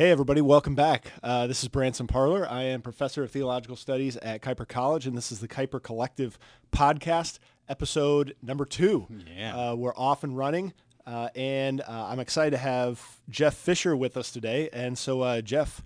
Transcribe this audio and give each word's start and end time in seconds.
Hey, 0.00 0.10
everybody, 0.10 0.40
welcome 0.40 0.74
back. 0.74 1.12
Uh, 1.22 1.46
this 1.46 1.62
is 1.62 1.68
Branson 1.68 2.06
Parler. 2.06 2.48
I 2.48 2.62
am 2.62 2.80
professor 2.80 3.22
of 3.22 3.30
theological 3.30 3.76
studies 3.76 4.16
at 4.16 4.40
Kuiper 4.40 4.66
College, 4.66 5.06
and 5.06 5.14
this 5.14 5.30
is 5.30 5.40
the 5.40 5.46
Kuiper 5.46 5.82
Collective 5.82 6.38
podcast, 6.72 7.38
episode 7.68 8.34
number 8.42 8.64
two. 8.64 9.06
Yeah. 9.36 9.54
Uh, 9.54 9.74
we're 9.74 9.94
off 9.94 10.24
and 10.24 10.34
running, 10.34 10.72
uh, 11.06 11.28
and 11.34 11.82
uh, 11.82 12.06
I'm 12.08 12.18
excited 12.18 12.52
to 12.52 12.56
have 12.56 13.20
Jeff 13.28 13.54
Fisher 13.54 13.94
with 13.94 14.16
us 14.16 14.30
today. 14.30 14.70
And 14.72 14.96
so, 14.96 15.20
uh, 15.20 15.42
Jeff, 15.42 15.82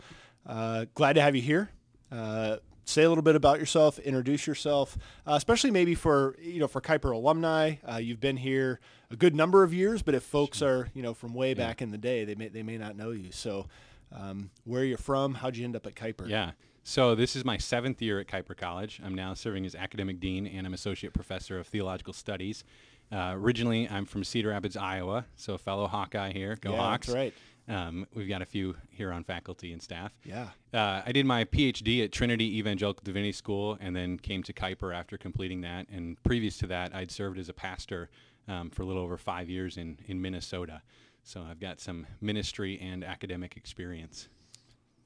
uh, 0.46 0.85
glad 0.95 1.15
to 1.15 1.21
have 1.21 1.35
you 1.35 1.43
here. 1.43 1.71
Uh, 2.12 2.59
say 2.85 3.03
a 3.03 3.09
little 3.09 3.23
bit 3.23 3.35
about 3.35 3.59
yourself, 3.59 3.99
introduce 3.99 4.46
yourself, 4.46 4.96
uh, 5.27 5.33
especially 5.33 5.71
maybe 5.71 5.95
for 5.95 6.37
you 6.41 6.61
know 6.61 6.69
for 6.69 6.81
Kuiper 6.81 7.12
alumni. 7.12 7.77
Uh, 7.85 7.96
you've 7.96 8.21
been 8.21 8.37
here 8.37 8.81
a 9.11 9.17
good 9.17 9.35
number 9.35 9.65
of 9.65 9.75
years, 9.75 10.03
but 10.03 10.15
if 10.15 10.23
folks 10.23 10.62
are 10.62 10.89
you 10.95 11.03
know 11.03 11.15
from 11.15 11.35
way 11.35 11.55
back 11.55 11.83
in 11.83 11.91
the 11.91 11.99
day, 11.99 12.25
they 12.25 12.35
may 12.35 12.49
they 12.49 12.62
may 12.62 12.79
not 12.79 12.96
know 12.96 13.11
you. 13.11 13.33
So, 13.33 13.67
um, 14.15 14.51
where 14.65 14.85
you're 14.85 14.99
from, 14.99 15.35
how'd 15.35 15.57
you 15.57 15.65
end 15.65 15.77
up 15.77 15.87
at 15.87 15.95
Kuiper? 15.95 16.29
Yeah. 16.29 16.52
So 16.83 17.15
this 17.15 17.34
is 17.34 17.45
my 17.45 17.57
seventh 17.57 18.02
year 18.02 18.21
at 18.21 18.27
Kuiper 18.27 18.57
College. 18.57 19.01
I'm 19.05 19.15
now 19.15 19.33
serving 19.34 19.65
as 19.65 19.75
academic 19.75 20.21
dean 20.21 20.47
and 20.47 20.66
I'm 20.66 20.75
associate 20.75 21.15
professor 21.15 21.59
of 21.59 21.66
theological 21.66 22.12
studies. 22.12 22.62
Uh, 23.11 23.33
originally, 23.35 23.88
I'm 23.88 24.05
from 24.07 24.24
Cedar 24.24 24.51
Rapids, 24.51 24.77
Iowa, 24.77 25.27
so 25.37 25.55
a 25.55 25.59
fellow 25.59 25.87
Hawkeye 25.87 26.33
here. 26.33 26.57
Go 26.61 26.73
Yeah, 26.73 26.79
Hawks! 26.79 27.07
that's 27.07 27.16
right. 27.16 27.35
Um, 27.66 28.07
we've 28.15 28.29
got 28.29 28.43
a 28.43 28.47
few 28.47 28.77
here 28.91 29.11
on 29.11 29.24
faculty 29.24 29.73
and 29.73 29.80
staff. 29.83 30.12
Yeah. 30.24 30.49
Uh, 30.73 31.02
I 31.07 31.12
did 31.12 31.24
my 31.24 31.45
PhD 31.45 32.05
at 32.05 32.12
Trinity 32.12 32.59
Evangelical 32.59 33.02
Divinity 33.02 33.33
School 33.33 33.79
and 33.80 33.96
then 33.96 34.19
came 34.19 34.43
to 34.43 34.52
Kuiper 34.52 34.95
after 34.95 35.16
completing 35.16 35.62
that. 35.62 35.88
And 35.91 36.23
previous 36.23 36.59
to 36.59 36.66
that, 36.66 36.95
I'd 36.95 37.10
served 37.10 37.38
as 37.38 37.49
a 37.49 37.55
pastor 37.55 38.10
um, 38.49 38.69
for 38.69 38.83
a 38.83 38.85
little 38.85 39.02
over 39.02 39.16
five 39.16 39.49
years 39.49 39.79
in, 39.79 39.99
in 40.07 40.21
Minnesota. 40.21 40.83
So 41.24 41.42
I've 41.48 41.59
got 41.59 41.80
some 41.80 42.06
ministry 42.20 42.78
and 42.80 43.02
academic 43.02 43.56
experience. 43.56 44.28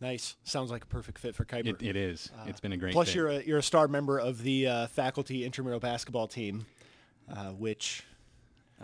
Nice. 0.01 0.37
Sounds 0.45 0.71
like 0.71 0.85
a 0.85 0.87
perfect 0.87 1.19
fit 1.19 1.35
for 1.35 1.45
Kuiper. 1.45 1.67
It, 1.69 1.83
it 1.83 1.97
is. 1.97 2.31
it's 2.47 2.61
been 2.61 2.73
a 2.73 2.77
great 2.77 2.93
Plus, 2.93 3.09
fit. 3.09 3.15
you're 3.17 3.29
a 3.29 3.43
you're 3.43 3.59
a 3.59 3.63
star 3.63 3.89
member 3.89 4.19
of 4.19 4.43
the 4.43 4.67
uh, 4.67 4.87
faculty 4.89 5.45
intramural 5.45 5.81
basketball 5.81 6.29
team, 6.29 6.67
uh, 7.33 7.47
which 7.51 8.05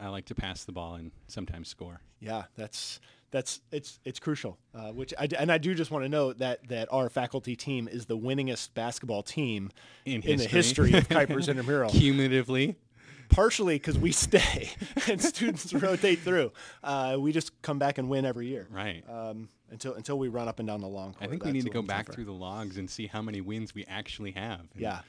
I 0.00 0.08
like 0.08 0.24
to 0.26 0.34
pass 0.34 0.64
the 0.64 0.72
ball 0.72 0.94
and 0.94 1.10
sometimes 1.28 1.68
score. 1.68 2.00
yeah, 2.20 2.44
that's 2.56 2.98
that's 3.30 3.60
it's 3.70 4.00
it's 4.04 4.18
crucial. 4.18 4.58
Uh, 4.74 4.90
which 4.90 5.14
I 5.18 5.28
and 5.38 5.52
I 5.52 5.58
do 5.58 5.72
just 5.74 5.90
want 5.92 6.04
to 6.04 6.08
note 6.08 6.38
that 6.38 6.66
that 6.68 6.88
our 6.92 7.08
faculty 7.08 7.54
team 7.54 7.86
is 7.88 8.06
the 8.06 8.18
winningest 8.18 8.74
basketball 8.74 9.22
team 9.22 9.70
In 10.04 10.20
the 10.20 10.32
history. 10.46 10.90
history 10.90 10.92
of 10.94 11.08
Kuiper's 11.08 11.48
intramural. 11.48 11.90
Cumulatively, 11.92 12.74
Partially 13.28 13.76
because 13.76 13.98
we 13.98 14.12
stay 14.26 14.70
and 15.08 15.20
students 15.20 15.72
rotate 15.72 16.20
through. 16.20 16.52
Uh, 16.82 17.16
we 17.18 17.32
just 17.32 17.60
come 17.62 17.78
back 17.78 17.98
and 17.98 18.08
win 18.08 18.24
every 18.24 18.46
year. 18.46 18.66
right. 18.70 19.04
Um, 19.08 19.48
until 19.70 19.94
until 19.94 20.18
we 20.18 20.28
run 20.28 20.46
up 20.48 20.60
and 20.60 20.68
down 20.68 20.80
the 20.80 20.88
long. 20.88 21.16
I 21.20 21.26
think 21.26 21.44
we 21.44 21.52
need 21.52 21.64
to 21.64 21.70
go 21.70 21.82
back 21.82 22.12
through 22.12 22.26
the 22.26 22.32
logs 22.32 22.78
and 22.78 22.88
see 22.88 23.06
how 23.06 23.22
many 23.22 23.40
wins 23.40 23.74
we 23.74 23.84
actually 23.86 24.30
have. 24.32 24.60
And 24.60 24.80
Yeah, 24.80 25.00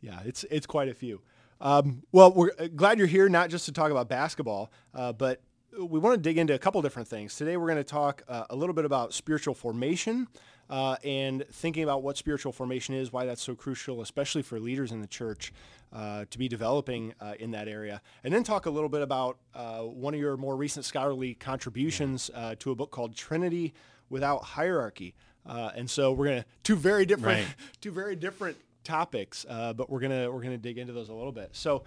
yeah, 0.00 0.20
it's 0.24 0.44
it's 0.44 0.66
quite 0.66 0.88
a 0.88 0.94
few. 0.94 1.20
Um, 1.60 2.02
well, 2.10 2.32
we're 2.32 2.52
uh, 2.58 2.68
glad 2.74 2.98
you're 2.98 3.06
here, 3.06 3.28
not 3.28 3.50
just 3.50 3.66
to 3.66 3.72
talk 3.72 3.90
about 3.90 4.08
basketball, 4.08 4.72
uh, 4.94 5.12
but 5.12 5.42
we 5.78 5.98
want 5.98 6.14
to 6.14 6.20
dig 6.20 6.38
into 6.38 6.54
a 6.54 6.58
couple 6.58 6.80
different 6.82 7.08
things. 7.08 7.36
Today, 7.36 7.56
we're 7.56 7.66
going 7.66 7.76
to 7.76 7.84
talk 7.84 8.22
uh, 8.28 8.44
a 8.50 8.56
little 8.56 8.74
bit 8.74 8.84
about 8.84 9.12
spiritual 9.12 9.54
formation 9.54 10.28
uh, 10.70 10.96
and 11.04 11.44
thinking 11.52 11.82
about 11.82 12.02
what 12.02 12.16
spiritual 12.16 12.52
formation 12.52 12.94
is, 12.94 13.12
why 13.12 13.26
that's 13.26 13.42
so 13.42 13.54
crucial, 13.54 14.00
especially 14.00 14.40
for 14.40 14.58
leaders 14.60 14.92
in 14.92 15.00
the 15.00 15.06
church 15.06 15.52
uh, 15.92 16.24
to 16.30 16.38
be 16.38 16.48
developing 16.48 17.12
uh, 17.20 17.34
in 17.40 17.50
that 17.50 17.66
area, 17.66 18.00
and 18.22 18.32
then 18.32 18.44
talk 18.44 18.66
a 18.66 18.70
little 18.70 18.88
bit 18.88 19.02
about 19.02 19.36
uh, 19.54 19.80
one 19.80 20.14
of 20.14 20.20
your 20.20 20.36
more 20.36 20.56
recent 20.56 20.84
scholarly 20.84 21.34
contributions 21.34 22.30
uh, 22.34 22.54
to 22.60 22.70
a 22.70 22.74
book 22.74 22.92
called 22.92 23.16
Trinity 23.16 23.74
Without 24.08 24.42
Hierarchy. 24.44 25.14
Uh, 25.44 25.70
and 25.74 25.90
so 25.90 26.12
we're 26.12 26.26
gonna 26.26 26.44
two 26.62 26.76
very 26.76 27.04
different 27.04 27.44
Right. 27.46 27.56
two 27.80 27.90
very 27.90 28.14
different 28.14 28.56
topics, 28.84 29.44
uh, 29.48 29.72
but 29.72 29.90
we're 29.90 30.00
gonna 30.00 30.30
we're 30.30 30.42
gonna 30.42 30.58
dig 30.58 30.78
into 30.78 30.92
those 30.92 31.08
a 31.08 31.14
little 31.14 31.32
bit. 31.32 31.50
So, 31.52 31.82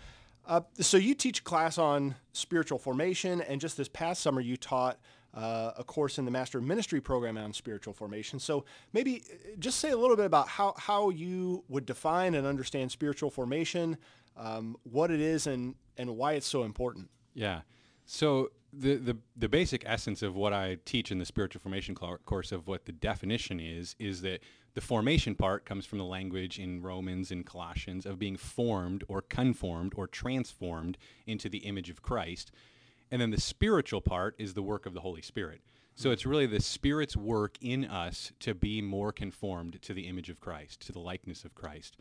uh, 0.46 0.62
so 0.80 0.98
you 0.98 1.14
teach 1.16 1.40
a 1.40 1.44
class 1.44 1.78
on 1.78 2.16
spiritual 2.34 2.80
formation, 2.80 3.40
and 3.42 3.62
just 3.62 3.78
this 3.78 3.88
past 3.88 4.22
summer 4.22 4.42
you 4.42 4.58
taught 4.58 5.00
uh, 5.34 5.72
a 5.78 5.84
course 5.84 6.18
in 6.18 6.26
the 6.26 6.32
Master 6.32 6.58
of 6.58 6.64
Ministry 6.64 7.02
program 7.02 7.38
on 7.38 7.54
spiritual 7.54 7.94
formation. 7.94 8.40
So 8.40 8.66
maybe 8.92 9.24
uh, 9.32 9.56
just 9.60 9.80
say 9.80 9.92
a 9.92 9.98
little 9.98 10.16
bit 10.16 10.26
about 10.26 10.48
how 10.48 10.74
how 10.78 11.10
you 11.10 11.64
would 11.70 11.86
define 11.86 12.36
and 12.36 12.46
understand 12.46 12.92
spiritual 12.92 13.30
formation, 13.30 13.98
um, 14.38 14.78
what 14.84 15.12
it 15.12 15.20
is, 15.20 15.48
and 15.48 15.76
and 15.98 16.18
why 16.18 16.34
it's 16.34 16.48
so 16.48 16.64
important. 16.64 17.10
Yeah. 17.34 17.62
So 18.06 18.52
the, 18.72 18.96
the 18.96 19.18
the 19.36 19.50
basic 19.50 19.84
essence 19.86 20.22
of 20.22 20.36
what 20.36 20.54
I 20.54 20.78
teach 20.86 21.12
in 21.12 21.20
the 21.20 21.26
spiritual 21.26 21.62
formation 21.62 21.96
cl- 21.96 22.18
course 22.26 22.52
of 22.52 22.68
what 22.68 22.86
the 22.86 22.92
definition 22.92 23.60
is 23.60 23.96
is 24.00 24.22
that 24.22 24.42
the 24.74 24.82
formation 24.82 25.36
part 25.36 25.66
comes 25.66 25.86
from 25.86 26.00
the 26.00 26.06
language 26.06 26.58
in 26.58 26.82
Romans 26.82 27.32
and 27.32 27.46
Colossians 27.46 28.06
of 28.06 28.18
being 28.18 28.38
formed 28.38 29.04
or 29.08 29.22
conformed 29.22 29.94
or 29.96 30.08
transformed 30.08 30.98
into 31.28 31.48
the 31.48 31.60
image 31.60 31.90
of 31.90 32.02
Christ. 32.02 32.52
And 33.14 33.22
then 33.22 33.30
the 33.30 33.40
spiritual 33.40 34.02
part 34.02 34.34
is 34.40 34.56
the 34.56 34.64
work 34.64 34.88
of 34.88 34.96
the 34.96 35.02
Holy 35.02 35.22
Spirit. 35.22 35.62
So 35.94 36.10
it's 36.10 36.26
really 36.26 36.48
the 36.48 36.60
Spirit's 36.60 37.16
work 37.16 37.60
in 37.62 37.86
us 37.86 38.32
to 38.40 38.56
be 38.56 38.82
more 38.82 39.12
conformed 39.12 39.80
to 39.84 39.94
the 39.94 40.08
image 40.08 40.32
of 40.32 40.40
Christ, 40.40 40.88
to 40.88 40.92
the 40.92 41.00
likeness 41.00 41.46
of 41.46 41.54
Christ. 41.54 41.96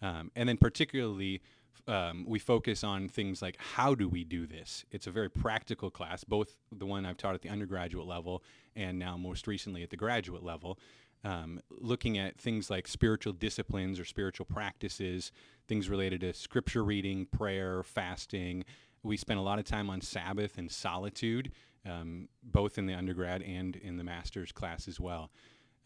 Um, 0.00 0.30
and 0.34 0.48
then 0.48 0.56
particularly, 0.56 1.42
um, 1.86 2.24
we 2.26 2.38
focus 2.38 2.82
on 2.82 3.10
things 3.10 3.42
like 3.42 3.58
how 3.58 3.94
do 3.94 4.08
we 4.08 4.24
do 4.24 4.46
this? 4.46 4.86
It's 4.90 5.06
a 5.06 5.10
very 5.10 5.28
practical 5.28 5.90
class, 5.90 6.24
both 6.24 6.56
the 6.72 6.86
one 6.86 7.04
I've 7.04 7.18
taught 7.18 7.34
at 7.34 7.42
the 7.42 7.50
undergraduate 7.50 8.06
level 8.06 8.42
and 8.74 8.98
now 8.98 9.18
most 9.18 9.46
recently 9.46 9.82
at 9.82 9.90
the 9.90 9.98
graduate 9.98 10.42
level, 10.42 10.78
um, 11.24 11.60
looking 11.68 12.16
at 12.16 12.38
things 12.38 12.70
like 12.70 12.88
spiritual 12.88 13.34
disciplines 13.34 14.00
or 14.00 14.06
spiritual 14.06 14.46
practices, 14.46 15.30
things 15.68 15.90
related 15.90 16.22
to 16.22 16.32
scripture 16.32 16.82
reading, 16.82 17.26
prayer, 17.26 17.82
fasting. 17.82 18.64
We 19.04 19.16
spent 19.16 19.38
a 19.38 19.42
lot 19.42 19.58
of 19.58 19.64
time 19.64 19.90
on 19.90 20.00
Sabbath 20.00 20.58
and 20.58 20.70
solitude, 20.70 21.52
um, 21.86 22.28
both 22.42 22.78
in 22.78 22.86
the 22.86 22.94
undergrad 22.94 23.42
and 23.42 23.76
in 23.76 23.96
the 23.96 24.04
master's 24.04 24.50
class 24.50 24.88
as 24.88 24.98
well. 24.98 25.30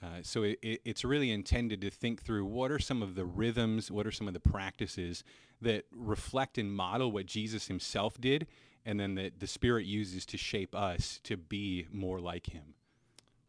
Uh, 0.03 0.21
so 0.23 0.45
it, 0.45 0.59
it, 0.63 0.81
it's 0.85 1.05
really 1.05 1.33
intended 1.33 1.81
to 1.81 1.91
think 1.91 2.23
through 2.23 2.45
what 2.45 2.71
are 2.71 2.79
some 2.79 3.03
of 3.03 3.17
the 3.17 3.25
rhythms, 3.25 3.91
what 3.91 4.07
are 4.07 4.13
some 4.13 4.29
of 4.29 4.35
the 4.35 4.41
practices 4.41 5.25
that 5.61 5.85
reflect 5.91 6.57
and 6.57 6.73
model 6.73 7.11
what 7.11 7.27
Jesus 7.27 7.67
himself 7.67 8.21
did, 8.21 8.47
and 8.87 9.01
then 9.01 9.17
that 9.17 9.41
the 9.41 9.47
Spirit 9.49 9.87
uses 9.87 10.25
to 10.27 10.37
shape 10.37 10.75
us 10.75 11.19
to 11.25 11.37
be 11.37 11.87
more 11.91 12.21
like 12.21 12.47
him. 12.47 12.75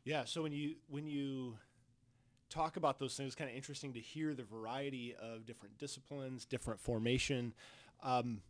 Yeah. 0.03 0.25
So 0.25 0.41
when 0.41 0.51
you 0.51 0.75
when 0.87 1.05
you 1.05 1.57
talk 2.49 2.77
about 2.77 2.97
those 2.97 3.15
things, 3.15 3.27
it's 3.27 3.35
kind 3.35 3.49
of 3.49 3.55
interesting 3.55 3.93
to 3.93 3.99
hear 3.99 4.33
the 4.33 4.43
variety 4.43 5.15
of 5.21 5.45
different 5.45 5.77
disciplines, 5.77 6.45
different 6.45 6.79
formation. 6.79 7.53
Um, 8.01 8.41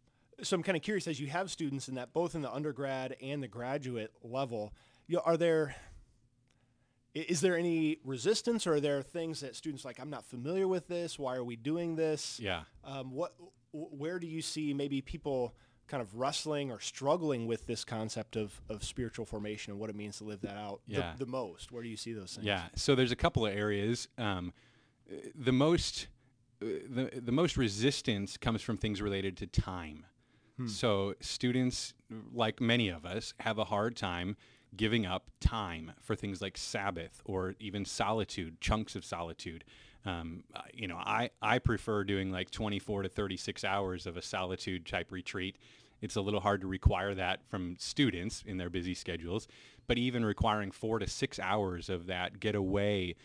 so 0.44 0.56
I'm 0.56 0.64
kind 0.64 0.76
of 0.76 0.82
curious 0.82 1.08
as 1.08 1.20
you 1.20 1.28
have 1.28 1.50
students 1.52 1.88
in 1.88 1.96
that 1.96 2.14
both 2.14 2.36
in 2.36 2.42
the 2.42 2.52
undergrad 2.52 3.16
and 3.22 3.42
the 3.44 3.48
graduate 3.48 4.12
level, 4.24 4.74
you 5.08 5.16
know, 5.18 5.24
are 5.26 5.38
there 5.38 5.76
is 7.16 7.42
there 7.42 7.58
any 7.58 7.98
resistance 8.04 8.68
or 8.68 8.76
are 8.76 8.80
there 8.80 9.02
things 9.02 9.40
that 9.42 9.56
students 9.56 9.84
like 9.84 10.00
I'm 10.00 10.10
not 10.12 10.26
familiar 10.26 10.68
with 10.68 10.88
this? 10.88 11.18
Why 11.18 11.36
are 11.36 11.44
we 11.44 11.56
doing 11.56 11.96
this? 11.96 12.40
Yeah. 12.40 12.62
Um, 12.84 13.12
what 13.12 13.34
where 13.72 14.20
do 14.20 14.28
you 14.28 14.42
see 14.42 14.74
maybe 14.74 15.02
people 15.02 15.56
kind 15.88 16.02
of 16.02 16.16
wrestling 16.16 16.72
or 16.72 16.80
struggling 16.80 17.48
with 17.48 17.66
this 17.66 17.84
concept 17.84 18.36
of, 18.36 18.62
of 18.70 18.84
spiritual 18.84 19.26
formation 19.26 19.72
and 19.72 19.80
what 19.80 19.90
it 19.90 19.96
means 19.96 20.18
to 20.20 20.24
live 20.24 20.40
that 20.42 20.56
out 20.56 20.82
Yeah. 20.86 21.14
the, 21.18 21.26
the 21.26 21.32
most? 21.32 21.72
Where 21.72 21.82
do 21.82 21.90
you 21.90 21.98
see 21.98 22.14
those 22.14 22.34
things? 22.36 22.46
Yeah. 22.46 22.64
So 22.76 22.94
there's 22.94 23.12
a 23.12 23.16
couple 23.16 23.46
of 23.46 23.54
areas. 23.56 24.08
Um, 24.18 24.54
the 25.36 25.52
most 25.52 26.08
uh, 26.62 26.66
the 26.88 27.10
the 27.22 27.32
most 27.32 27.58
resistance 27.58 28.38
comes 28.38 28.62
from 28.62 28.78
things 28.78 29.02
related 29.02 29.36
to 29.38 29.48
time. 29.48 30.06
So 30.68 31.16
students, 31.20 31.94
like 32.34 32.60
many 32.60 32.90
of 32.90 33.06
us, 33.06 33.34
have 33.40 33.58
a 33.58 33.66
hard 33.66 33.96
time 33.96 34.36
giving 34.76 35.06
up 35.06 35.32
time 35.40 35.94
for 36.02 36.16
things 36.16 36.42
like 36.42 36.58
Sabbath 36.58 37.22
or 37.26 37.56
even 37.60 37.86
solitude, 37.86 38.62
chunks 38.62 38.96
of 38.96 39.04
solitude. 39.04 39.64
Um, 40.06 40.44
uh, 40.56 40.62
you 40.74 40.88
know, 40.88 40.98
I, 40.98 41.30
I 41.42 41.60
prefer 41.60 42.04
doing 42.04 42.32
like 42.32 42.52
24 42.52 43.04
to 43.04 43.10
36 43.10 43.64
hours 43.64 44.06
of 44.06 44.18
a 44.18 44.22
solitude 44.22 44.86
type 44.86 45.12
retreat. 45.12 45.58
It's 46.02 46.16
a 46.16 46.22
little 46.22 46.40
hard 46.40 46.62
to 46.62 46.68
require 46.68 47.14
that 47.16 47.42
from 47.50 47.76
students 47.78 48.44
in 48.46 48.58
their 48.58 48.70
busy 48.70 48.94
schedules, 48.94 49.48
but 49.88 49.98
even 49.98 50.24
requiring 50.24 50.72
four 50.72 51.00
to 51.00 51.08
six 51.08 51.40
hours 51.40 51.90
of 51.90 52.06
that 52.08 52.40
get 52.40 52.56
away 52.56 53.16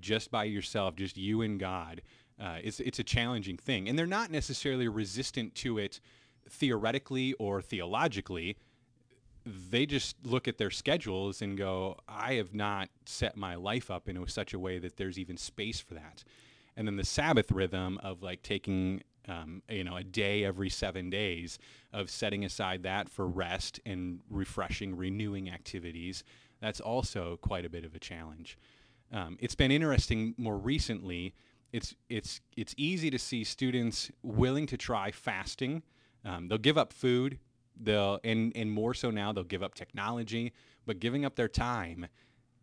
just 0.00 0.30
by 0.30 0.44
yourself, 0.44 0.96
just 0.96 1.16
you 1.16 1.42
and 1.42 1.60
God, 1.60 2.02
uh, 2.40 2.58
it's, 2.62 2.80
it's 2.80 2.98
a 2.98 3.04
challenging 3.04 3.56
thing. 3.56 3.88
And 3.88 3.96
they're 3.96 4.06
not 4.06 4.30
necessarily 4.30 4.88
resistant 4.88 5.54
to 5.56 5.78
it 5.78 6.00
theoretically 6.48 7.32
or 7.34 7.62
theologically 7.62 8.56
they 9.46 9.84
just 9.84 10.16
look 10.24 10.48
at 10.48 10.58
their 10.58 10.70
schedules 10.70 11.42
and 11.42 11.58
go, 11.58 11.98
I 12.08 12.34
have 12.34 12.54
not 12.54 12.88
set 13.04 13.36
my 13.36 13.56
life 13.56 13.90
up 13.90 14.08
in 14.08 14.26
such 14.26 14.54
a 14.54 14.58
way 14.58 14.78
that 14.78 14.96
there's 14.96 15.18
even 15.18 15.36
space 15.36 15.80
for 15.80 15.94
that. 15.94 16.24
And 16.76 16.88
then 16.88 16.96
the 16.96 17.04
Sabbath 17.04 17.52
rhythm 17.52 17.98
of 18.02 18.22
like 18.22 18.42
taking, 18.42 19.02
um, 19.28 19.62
you 19.68 19.84
know, 19.84 19.96
a 19.96 20.04
day 20.04 20.44
every 20.44 20.70
seven 20.70 21.10
days 21.10 21.58
of 21.92 22.10
setting 22.10 22.44
aside 22.44 22.82
that 22.84 23.08
for 23.08 23.26
rest 23.26 23.80
and 23.84 24.20
refreshing, 24.30 24.96
renewing 24.96 25.50
activities. 25.50 26.24
That's 26.60 26.80
also 26.80 27.38
quite 27.42 27.66
a 27.66 27.70
bit 27.70 27.84
of 27.84 27.94
a 27.94 27.98
challenge. 27.98 28.58
Um, 29.12 29.36
it's 29.40 29.54
been 29.54 29.70
interesting 29.70 30.34
more 30.38 30.56
recently. 30.56 31.34
It's 31.72 31.94
it's 32.08 32.40
it's 32.56 32.74
easy 32.76 33.10
to 33.10 33.18
see 33.18 33.44
students 33.44 34.10
willing 34.22 34.66
to 34.66 34.76
try 34.76 35.10
fasting. 35.10 35.82
Um, 36.24 36.48
they'll 36.48 36.58
give 36.58 36.78
up 36.78 36.92
food. 36.92 37.38
They'll 37.76 38.20
and 38.24 38.52
and 38.54 38.70
more 38.70 38.94
so 38.94 39.10
now 39.10 39.32
they'll 39.32 39.44
give 39.44 39.62
up 39.62 39.74
technology. 39.74 40.52
But 40.86 41.00
giving 41.00 41.24
up 41.24 41.34
their 41.34 41.48
time 41.48 42.06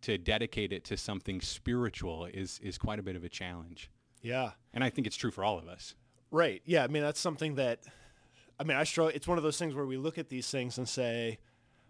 to 0.02 0.18
dedicate 0.18 0.74
it 0.74 0.84
to 0.86 0.98
something 0.98 1.42
spiritual 1.42 2.26
is 2.26 2.60
is 2.64 2.78
quite 2.78 3.00
a 3.00 3.04
bit 3.04 3.16
of 3.16 3.24
a 3.24 3.30
challenge. 3.30 3.90
Yeah. 4.22 4.52
And 4.74 4.84
I 4.84 4.90
think 4.90 5.08
it's 5.08 5.16
true 5.16 5.32
for 5.32 5.44
all 5.44 5.58
of 5.58 5.68
us. 5.68 5.96
Right. 6.30 6.62
Yeah. 6.66 6.84
I 6.84 6.88
mean, 6.88 7.04
that's 7.04 7.20
something 7.20 7.56
that, 7.56 7.80
I 8.60 8.64
mean, 8.64 8.78
I 8.78 8.84
struggle. 8.84 9.12
It's 9.14 9.28
one 9.28 9.38
of 9.38 9.44
those 9.44 9.58
things 9.58 9.74
where 9.74 9.86
we 9.86 9.98
look 9.98 10.18
at 10.18 10.30
these 10.30 10.50
things 10.50 10.78
and 10.78 10.88
say, 10.88 11.40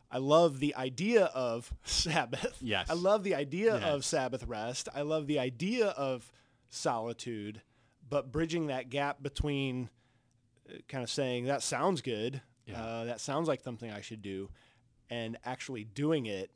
I 0.09 0.17
love 0.17 0.59
the 0.59 0.75
idea 0.75 1.25
of 1.25 1.73
Sabbath. 1.83 2.57
Yes. 2.61 2.89
I 2.89 2.93
love 2.93 3.23
the 3.23 3.35
idea 3.35 3.75
of 3.75 4.03
Sabbath 4.03 4.45
rest. 4.45 4.89
I 4.93 5.01
love 5.01 5.27
the 5.27 5.39
idea 5.39 5.87
of 5.87 6.31
solitude, 6.69 7.61
but 8.09 8.31
bridging 8.31 8.67
that 8.67 8.89
gap 8.89 9.21
between 9.21 9.89
kind 10.87 11.03
of 11.03 11.09
saying 11.09 11.45
that 11.45 11.61
sounds 11.63 12.01
good, 12.01 12.41
Yeah. 12.65 12.81
uh, 12.83 13.05
that 13.05 13.19
sounds 13.19 13.47
like 13.47 13.61
something 13.61 13.91
I 13.91 14.01
should 14.01 14.21
do, 14.21 14.49
and 15.09 15.37
actually 15.45 15.83
doing 15.83 16.25
it, 16.25 16.51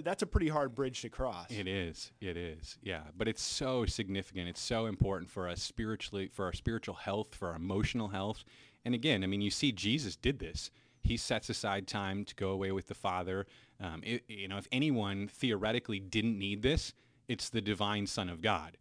that's 0.00 0.22
a 0.22 0.26
pretty 0.26 0.48
hard 0.48 0.74
bridge 0.74 1.00
to 1.02 1.08
cross. 1.08 1.50
It 1.50 1.66
is. 1.66 2.12
It 2.20 2.36
is. 2.36 2.76
Yeah. 2.82 3.02
But 3.16 3.28
it's 3.28 3.42
so 3.42 3.86
significant. 3.86 4.48
It's 4.48 4.60
so 4.60 4.86
important 4.86 5.30
for 5.30 5.48
us 5.48 5.62
spiritually, 5.62 6.28
for 6.32 6.44
our 6.44 6.52
spiritual 6.52 6.96
health, 6.96 7.34
for 7.34 7.48
our 7.48 7.56
emotional 7.56 8.08
health. 8.08 8.44
And 8.84 8.94
again, 8.94 9.24
I 9.24 9.26
mean, 9.26 9.40
you 9.40 9.50
see, 9.50 9.72
Jesus 9.72 10.16
did 10.16 10.38
this. 10.38 10.70
He 11.02 11.16
sets 11.16 11.48
aside 11.48 11.86
time 11.86 12.24
to 12.26 12.34
go 12.34 12.50
away 12.50 12.72
with 12.72 12.88
the 12.88 12.94
Father. 12.94 13.46
Um, 13.80 14.02
it, 14.04 14.24
you 14.28 14.48
know, 14.48 14.58
if 14.58 14.68
anyone 14.70 15.28
theoretically 15.28 15.98
didn't 16.00 16.38
need 16.38 16.62
this, 16.62 16.92
it's 17.28 17.48
the 17.48 17.60
divine 17.62 18.06
Son 18.06 18.28
of 18.28 18.42
God, 18.42 18.76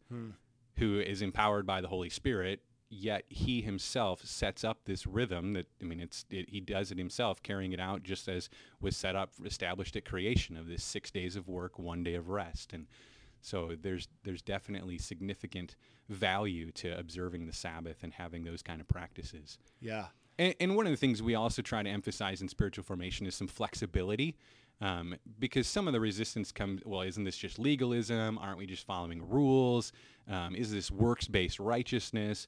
who 0.78 1.00
is 1.00 1.22
empowered 1.22 1.66
by 1.66 1.80
the 1.82 1.88
Holy 1.88 2.10
Spirit. 2.10 2.62
Yet 2.96 3.24
he 3.28 3.62
himself 3.62 4.24
sets 4.24 4.64
up 4.64 4.86
this 4.86 5.08
rhythm 5.08 5.54
that 5.54 5.66
I 5.82 5.86
mean, 5.86 6.00
it's 6.00 6.26
it, 6.30 6.50
he 6.50 6.60
does 6.60 6.92
it 6.92 6.98
himself, 7.00 7.42
carrying 7.42 7.72
it 7.72 7.80
out 7.80 8.04
just 8.04 8.28
as 8.28 8.50
was 8.80 8.96
set 8.96 9.16
up, 9.16 9.32
established 9.44 9.96
at 9.96 10.06
creation 10.06 10.56
of 10.56 10.68
this 10.68 10.84
six 10.84 11.10
days 11.10 11.36
of 11.36 11.48
work, 11.48 11.80
one 11.80 12.04
day 12.04 12.14
of 12.14 12.30
rest, 12.30 12.72
and 12.72 12.86
so 13.42 13.76
there's 13.82 14.08
there's 14.24 14.42
definitely 14.44 15.00
significant 15.00 15.76
value 16.08 16.72
to 16.74 16.98
observing 16.98 17.48
the 17.48 17.54
Sabbath 17.54 18.04
and 18.04 18.14
having 18.14 18.44
those 18.44 18.62
kind 18.62 18.80
of 18.80 18.88
practices. 18.88 19.58
Yeah. 19.82 20.06
And, 20.38 20.56
and 20.60 20.76
one 20.76 20.86
of 20.86 20.92
the 20.92 20.98
things 20.98 21.22
we 21.22 21.36
also 21.36 21.62
try 21.62 21.84
to 21.84 21.90
emphasize 21.90 22.42
in 22.42 22.48
spiritual 22.48 22.84
formation 22.84 23.26
is 23.26 23.36
some 23.36 23.48
flexibility. 23.48 24.36
Um, 24.82 25.16
because 25.40 25.68
some 25.68 25.88
of 25.88 25.94
the 25.94 26.00
resistance 26.00 26.52
comes, 26.52 26.82
well, 26.86 27.02
isn't 27.02 27.24
this 27.24 27.38
just 27.38 27.60
legalism? 27.60 28.38
Aren't 28.38 28.58
we 28.58 28.66
just 28.66 28.86
following 28.86 29.28
rules? 29.30 29.94
Um, 30.30 30.56
is 30.56 30.72
this 30.72 30.90
works 30.92 31.28
based 31.28 31.60
righteousness? 31.60 32.48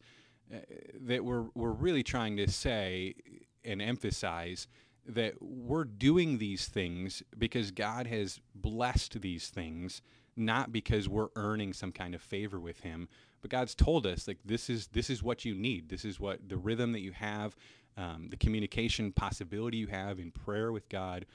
That 0.50 1.26
we're, 1.26 1.46
we're 1.56 1.72
really 1.72 2.04
trying 2.04 2.38
to 2.38 2.48
say 2.50 3.16
and 3.64 3.82
emphasize 3.82 4.68
that 5.08 5.42
we're 5.42 5.84
doing 5.84 6.38
these 6.38 6.68
things 6.68 7.22
because 7.38 7.72
God 7.72 8.08
has 8.08 8.40
blessed 8.54 9.22
these 9.22 9.50
things, 9.50 10.02
not 10.36 10.72
because 10.72 11.08
we're 11.08 11.30
earning 11.36 11.74
some 11.74 11.92
kind 11.92 12.16
of 12.16 12.22
favor 12.22 12.60
with 12.60 12.82
Him. 12.82 13.08
But 13.42 13.52
God's 13.52 13.76
told 13.76 14.08
us 14.08 14.28
like 14.28 14.40
this 14.44 14.70
is 14.70 14.88
this 14.88 15.10
is 15.10 15.22
what 15.22 15.46
you 15.46 15.54
need. 15.54 15.90
This 15.90 16.06
is 16.06 16.20
what 16.20 16.50
the 16.50 16.58
rhythm 16.58 16.92
that 16.94 17.02
you 17.02 17.12
have, 17.12 17.56
um, 17.98 18.28
the 18.30 18.38
communication 18.38 19.12
possibility 19.12 19.78
you 19.78 19.88
have 19.88 20.20
in 20.20 20.32
prayer 20.32 20.72
with 20.72 20.90
God, 20.90 21.26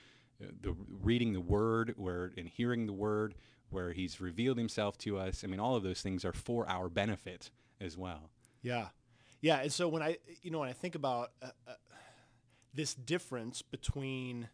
uh, 0.43 0.49
the 0.61 0.75
reading 1.03 1.33
the 1.33 1.41
Word, 1.41 1.95
where 1.97 2.33
and 2.37 2.49
hearing 2.49 2.87
the 2.87 2.93
Word, 2.93 3.37
where 3.71 3.93
He's 3.93 4.21
revealed 4.21 4.59
Himself 4.59 4.99
to 4.99 5.19
us. 5.19 5.45
I 5.45 5.47
mean, 5.47 5.61
all 5.61 5.77
of 5.77 5.85
those 5.85 6.03
things 6.03 6.25
are 6.25 6.33
for 6.33 6.69
our 6.69 6.89
benefit 6.89 7.51
as 7.81 7.97
well. 7.97 8.31
Yeah, 8.63 8.89
yeah. 9.41 9.61
And 9.63 9.73
so 9.73 9.89
when 9.89 10.03
I, 10.03 10.19
you 10.43 10.51
know, 10.51 10.61
when 10.61 10.69
I 10.69 10.73
think 10.73 10.95
about 10.95 11.33
uh, 11.43 11.49
uh, 11.67 11.73
this 12.75 12.95
difference 12.95 13.63
between 13.63 14.49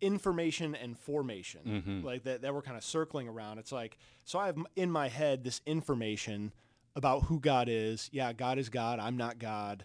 information 0.00 0.74
and 0.74 0.98
formation, 0.98 1.82
Mhm. 1.86 2.04
like 2.04 2.24
that, 2.24 2.42
that 2.42 2.52
we're 2.52 2.62
kind 2.62 2.76
of 2.76 2.82
circling 2.84 3.28
around. 3.28 3.58
It's 3.58 3.70
like, 3.72 3.98
so 4.24 4.38
I 4.38 4.46
have 4.46 4.58
in 4.74 4.90
my 4.90 5.08
head 5.08 5.44
this 5.44 5.60
information 5.64 6.52
about 6.96 7.24
who 7.24 7.38
God 7.38 7.68
is. 7.68 8.08
Yeah, 8.12 8.32
God 8.32 8.58
is 8.58 8.68
God. 8.68 8.98
I'm 8.98 9.16
not 9.16 9.38
God. 9.38 9.84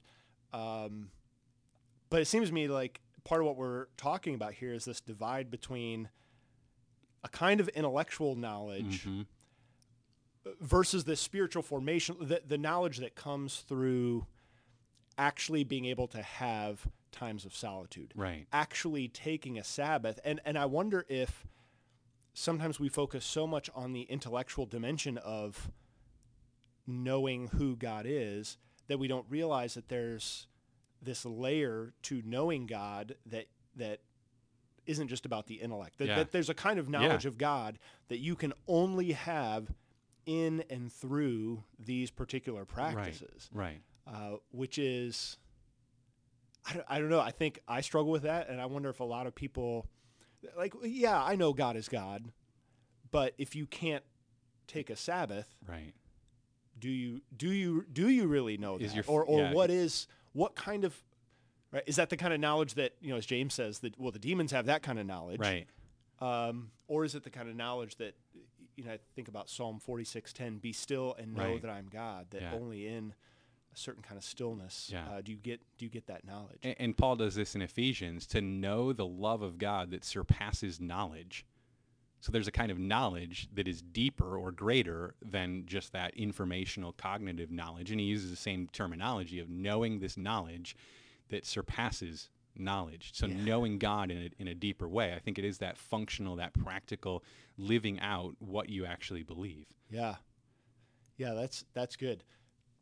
Um, 0.53 1.11
but 2.09 2.21
it 2.21 2.25
seems 2.25 2.47
to 2.49 2.53
me 2.53 2.67
like 2.67 3.01
part 3.23 3.41
of 3.41 3.47
what 3.47 3.57
we're 3.57 3.87
talking 3.97 4.33
about 4.33 4.53
here 4.53 4.73
is 4.73 4.85
this 4.85 4.99
divide 5.01 5.51
between 5.51 6.09
a 7.23 7.29
kind 7.29 7.59
of 7.59 7.67
intellectual 7.69 8.35
knowledge 8.35 9.05
Mhm. 9.05 9.27
Versus 10.61 11.03
the 11.05 11.15
spiritual 11.15 11.61
formation, 11.63 12.15
the, 12.21 12.41
the 12.45 12.57
knowledge 12.57 12.97
that 12.97 13.15
comes 13.15 13.57
through 13.67 14.25
actually 15.17 15.63
being 15.63 15.85
able 15.85 16.07
to 16.07 16.21
have 16.21 16.87
times 17.11 17.45
of 17.45 17.55
solitude, 17.55 18.13
Right. 18.15 18.45
actually 18.53 19.07
taking 19.07 19.57
a 19.57 19.63
Sabbath. 19.63 20.19
And, 20.23 20.39
and 20.45 20.57
I 20.57 20.65
wonder 20.65 21.05
if 21.09 21.45
sometimes 22.33 22.79
we 22.79 22.89
focus 22.89 23.25
so 23.25 23.47
much 23.47 23.69
on 23.73 23.93
the 23.93 24.01
intellectual 24.03 24.65
dimension 24.67 25.17
of 25.17 25.71
knowing 26.85 27.47
who 27.49 27.75
God 27.75 28.05
is 28.07 28.57
that 28.87 28.99
we 28.99 29.07
don't 29.07 29.25
realize 29.29 29.73
that 29.73 29.89
there's 29.89 30.47
this 31.01 31.25
layer 31.25 31.93
to 32.03 32.21
knowing 32.25 32.65
God 32.65 33.15
that, 33.25 33.47
that 33.75 33.99
isn't 34.85 35.09
just 35.09 35.25
about 35.25 35.47
the 35.47 35.55
intellect. 35.55 35.97
That, 35.97 36.07
Yeah. 36.07 36.15
that 36.17 36.31
there's 36.31 36.49
a 36.49 36.53
kind 36.53 36.79
of 36.79 36.87
knowledge 36.89 37.25
of 37.25 37.37
God 37.37 37.77
that 38.07 38.19
you 38.19 38.35
can 38.35 38.53
only 38.67 39.11
have 39.11 39.73
in 40.27 40.63
and 40.69 40.91
through 40.93 41.63
these 41.79 42.11
particular 42.11 42.65
practices, 42.65 43.49
Right. 43.51 43.81
uh, 44.05 44.33
which 44.51 44.77
is, 44.77 45.37
I 46.65 46.73
don't, 46.73 46.85
I 46.89 46.99
don't 46.99 47.09
know. 47.09 47.19
I 47.21 47.31
think 47.31 47.59
I 47.67 47.81
struggle 47.81 48.11
with 48.11 48.23
that, 48.23 48.49
and 48.49 48.61
I 48.61 48.65
wonder 48.67 48.89
if 48.89 48.99
a 48.99 49.03
lot 49.05 49.25
of 49.25 49.33
people, 49.33 49.87
like, 50.57 50.73
yeah, 50.83 51.23
I 51.23 51.35
know 51.35 51.53
God 51.53 51.75
is 51.77 51.87
God, 51.89 52.31
but 53.09 53.33
if 53.37 53.55
you 53.55 53.65
can't 53.65 54.03
take 54.67 54.89
a 54.89 54.95
Sabbath, 54.97 55.55
Right. 55.65 55.93
do 56.77 56.89
you 56.89 57.21
do 57.35 57.51
you 57.51 57.85
do 57.91 58.09
you 58.09 58.27
really 58.27 58.57
know 58.57 58.77
Is 58.77 58.93
that, 58.93 59.07
your 59.07 59.15
or 59.15 59.23
or 59.25 59.39
yeah. 59.39 59.53
what 59.53 59.71
is 59.71 60.07
what 60.33 60.55
kind 60.55 60.83
of 60.83 60.93
right 61.71 61.83
is 61.87 61.95
that 61.95 62.09
the 62.09 62.17
kind 62.17 62.33
of 62.33 62.39
knowledge 62.41 62.73
that 62.75 62.93
you 63.01 63.09
know 63.09 63.15
as 63.15 63.25
James 63.25 63.53
says 63.53 63.79
that 63.79 63.97
well 63.97 64.11
the 64.11 64.19
demons 64.19 64.51
have 64.51 64.65
that 64.65 64.83
kind 64.83 64.99
of 64.99 65.05
knowledge, 65.05 65.39
Right. 65.39 65.67
um, 66.19 66.71
or 66.89 67.05
is 67.05 67.15
it 67.15 67.23
the 67.23 67.29
kind 67.29 67.47
of 67.49 67.55
knowledge 67.55 67.95
that 67.95 68.13
you 68.77 68.85
know 68.85 68.91
I 68.91 68.99
think 69.15 69.27
about 69.27 69.49
Psalm 69.49 69.79
forty 69.79 70.05
six 70.05 70.31
ten 70.31 70.57
be 70.59 70.71
still 70.71 71.15
and 71.19 71.33
know 71.33 71.41
Right. 71.53 71.61
that 71.61 71.69
I'm 71.71 71.87
God 71.87 72.27
that 72.29 72.41
Yeah. 72.43 72.53
only 72.53 72.87
in 72.87 73.13
a 73.73 73.77
certain 73.77 74.01
kind 74.03 74.17
of 74.17 74.23
stillness 74.23 74.89
Yeah. 74.93 75.07
uh, 75.09 75.21
do 75.21 75.31
you 75.33 75.37
get 75.37 75.59
do 75.77 75.85
you 75.85 75.91
get 75.91 76.07
that 76.07 76.23
knowledge 76.25 76.59
And, 76.63 76.75
and 76.79 76.97
Paul 76.97 77.15
does 77.17 77.35
this 77.35 77.55
in 77.55 77.61
Ephesians 77.61 78.25
to 78.27 78.41
know 78.41 78.93
the 78.93 79.05
love 79.05 79.41
of 79.41 79.57
God 79.57 79.91
that 79.91 80.05
surpasses 80.05 80.79
knowledge. 80.79 81.45
So 82.19 82.31
there's 82.31 82.47
a 82.47 82.51
kind 82.51 82.71
of 82.71 82.79
knowledge 82.79 83.47
that 83.53 83.67
is 83.67 83.81
deeper 83.81 84.37
or 84.37 84.51
greater 84.51 85.13
than 85.21 85.65
just 85.67 85.91
that 85.93 86.15
informational 86.15 86.91
cognitive 86.93 87.51
knowledge. 87.51 87.91
And 87.91 87.99
he 87.99 88.07
uses 88.07 88.31
the 88.31 88.35
same 88.35 88.67
terminology 88.73 89.39
of 89.39 89.49
knowing 89.49 89.99
this 89.99 90.17
knowledge 90.17 90.75
that 91.29 91.45
surpasses 91.45 92.29
knowledge. 92.59 93.11
So 93.13 93.27
Yeah. 93.27 93.35
knowing 93.43 93.77
God 93.77 94.11
in 94.11 94.17
a, 94.17 94.29
in 94.39 94.47
a 94.47 94.55
deeper 94.55 94.87
way. 94.87 95.13
I 95.13 95.19
think 95.19 95.37
it 95.39 95.45
is 95.45 95.57
that 95.59 95.77
functional, 95.77 96.35
that 96.37 96.53
practical 96.53 97.23
living 97.57 97.99
out 97.99 98.35
what 98.39 98.69
you 98.69 98.85
actually 98.85 99.23
believe. 99.23 99.65
Yeah, 99.89 100.15
yeah, 101.17 101.33
that's 101.33 101.65
that's 101.73 101.95
good. 101.95 102.23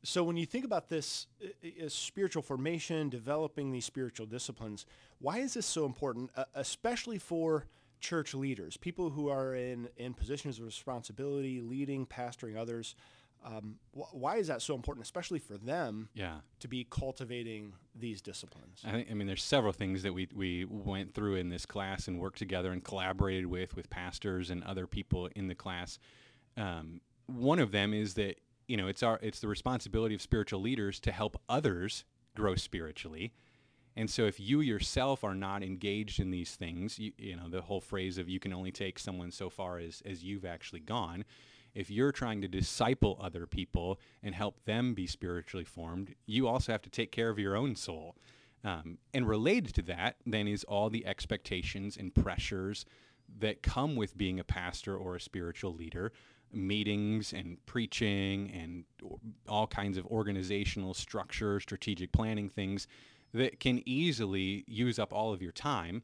So 0.03 0.24
when 0.24 0.38
you 0.38 0.46
think 0.46 0.65
about 0.65 0.89
this 0.89 1.27
uh, 1.44 1.86
uh, 1.86 1.89
spiritual 1.89 2.44
formation, 2.44 3.10
developing 3.10 3.72
these 3.72 3.86
spiritual 3.86 4.27
disciplines, 4.27 4.86
why 5.20 5.39
is 5.39 5.55
this 5.55 5.65
so 5.65 5.86
important, 5.86 6.29
uh, 6.36 6.46
especially 6.53 7.17
for 7.17 7.65
church 8.00 8.36
leaders, 8.36 8.77
people 8.77 9.10
who 9.10 9.29
are 9.29 9.55
in 9.55 9.89
in 9.98 10.13
positions 10.13 10.60
of 10.60 10.65
responsibility, 10.65 11.62
leading, 11.62 12.05
pastoring 12.05 12.55
others? 12.58 12.96
Um, 13.46 13.75
wh- 13.94 14.12
why 14.14 14.38
is 14.38 14.48
that 14.48 14.62
so 14.64 14.74
important, 14.74 15.06
especially 15.06 15.38
for 15.38 15.56
them 15.58 16.10
Yeah. 16.16 16.40
to 16.62 16.68
be 16.68 16.84
cultivating 16.90 17.74
these 17.94 18.20
disciplines? 18.22 18.82
I 18.84 18.92
think 18.92 19.12
I 19.12 19.14
mean 19.14 19.28
there's 19.28 19.44
several 19.44 19.72
things 19.72 20.02
that 20.04 20.14
we 20.14 20.28
we 20.34 20.66
went 20.66 21.14
through 21.14 21.36
in 21.36 21.50
this 21.50 21.66
class 21.66 22.08
and 22.08 22.20
worked 22.20 22.40
together 22.40 22.72
and 22.72 22.84
collaborated 22.84 23.46
with 23.46 23.75
with 23.75 23.90
pastors 23.92 24.50
and 24.50 24.64
other 24.64 24.88
people 24.88 25.28
in 25.36 25.48
the 25.48 25.56
class. 25.56 26.00
Um, 26.58 27.02
one 27.28 27.60
of 27.60 27.72
them 27.72 27.94
is 27.94 28.16
that 28.16 28.40
you 28.68 28.78
know 28.78 28.88
it's 28.88 29.04
our 29.04 29.20
it's 29.22 29.40
the 29.40 29.48
responsibility 29.48 30.16
of 30.16 30.22
spiritual 30.24 30.60
leaders 30.62 31.00
to 31.02 31.12
help 31.12 31.40
others 31.48 32.04
grow 32.36 32.56
spiritually. 32.56 33.32
And 33.98 34.10
so 34.10 34.25
if 34.25 34.40
you 34.42 34.60
yourself 34.60 35.24
are 35.24 35.36
not 35.36 35.64
engaged 35.64 36.20
in 36.20 36.30
these 36.32 36.56
things, 36.56 37.00
you, 37.00 37.14
you 37.18 37.36
know 37.36 37.48
the 37.48 37.62
whole 37.62 37.80
phrase 37.80 38.18
of 38.18 38.28
you 38.28 38.40
can 38.40 38.54
only 38.54 38.72
take 38.72 38.98
someone 38.98 39.32
so 39.32 39.50
far 39.52 39.78
as 39.78 40.02
as 40.04 40.24
you've 40.24 40.46
actually 40.46 40.80
gone. 40.82 41.25
If 41.75 41.91
you're 41.91 42.12
trying 42.13 42.41
to 42.41 42.48
disciple 42.48 43.20
other 43.22 43.46
people 43.46 44.00
and 44.24 44.34
help 44.34 44.63
them 44.65 44.94
be 44.94 45.05
spiritually 45.05 45.65
formed, 45.65 46.15
you 46.25 46.48
also 46.48 46.72
have 46.72 46.82
to 46.84 46.89
take 46.89 47.12
care 47.12 47.29
of 47.29 47.38
your 47.38 47.55
own 47.55 47.75
soul. 47.75 48.15
Um, 48.63 48.98
and 49.13 49.27
related 49.27 49.75
to 49.75 49.82
that, 49.84 50.15
then, 50.25 50.48
is 50.48 50.63
all 50.63 50.89
the 50.89 51.05
expectations 51.05 51.98
and 51.98 52.15
pressures 52.15 52.86
that 53.39 53.62
come 53.62 53.96
with 53.96 54.17
being 54.17 54.39
a 54.39 54.44
pastor 54.44 54.96
or 54.96 55.15
a 55.15 55.22
spiritual 55.22 55.74
leader 55.74 56.12
meetings 56.53 57.34
and 57.34 57.63
preaching 57.65 58.50
and 58.51 58.86
all 59.48 59.67
kinds 59.67 59.98
of 59.98 60.05
organizational 60.08 60.94
structure, 60.94 61.60
strategic 61.60 62.12
planning 62.12 62.50
things 62.50 62.88
that 63.34 63.60
can 63.60 63.82
easily 63.86 64.63
use 64.67 64.98
up 64.98 65.12
all 65.12 65.34
of 65.34 65.41
your 65.41 65.51
time. 65.51 66.03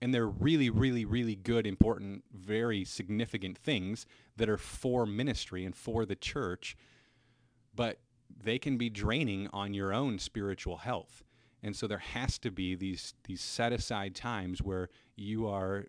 And 0.00 0.14
they're 0.14 0.28
really, 0.28 0.70
really, 0.70 1.04
really 1.04 1.34
good, 1.34 1.66
important, 1.66 2.24
very 2.32 2.84
significant 2.84 3.58
things 3.58 4.06
that 4.36 4.48
are 4.48 4.56
for 4.56 5.06
ministry 5.06 5.64
and 5.64 5.74
for 5.74 6.06
the 6.06 6.14
church. 6.14 6.76
But 7.74 7.98
they 8.44 8.58
can 8.58 8.76
be 8.76 8.90
draining 8.90 9.48
on 9.52 9.74
your 9.74 9.92
own 9.92 10.18
spiritual 10.18 10.78
health. 10.78 11.24
And 11.62 11.74
so 11.74 11.86
there 11.86 11.98
has 11.98 12.38
to 12.38 12.50
be 12.50 12.74
these 12.74 13.14
these 13.24 13.40
set 13.40 13.72
aside 13.72 14.14
times 14.14 14.62
where 14.62 14.88
you 15.16 15.48
are 15.48 15.86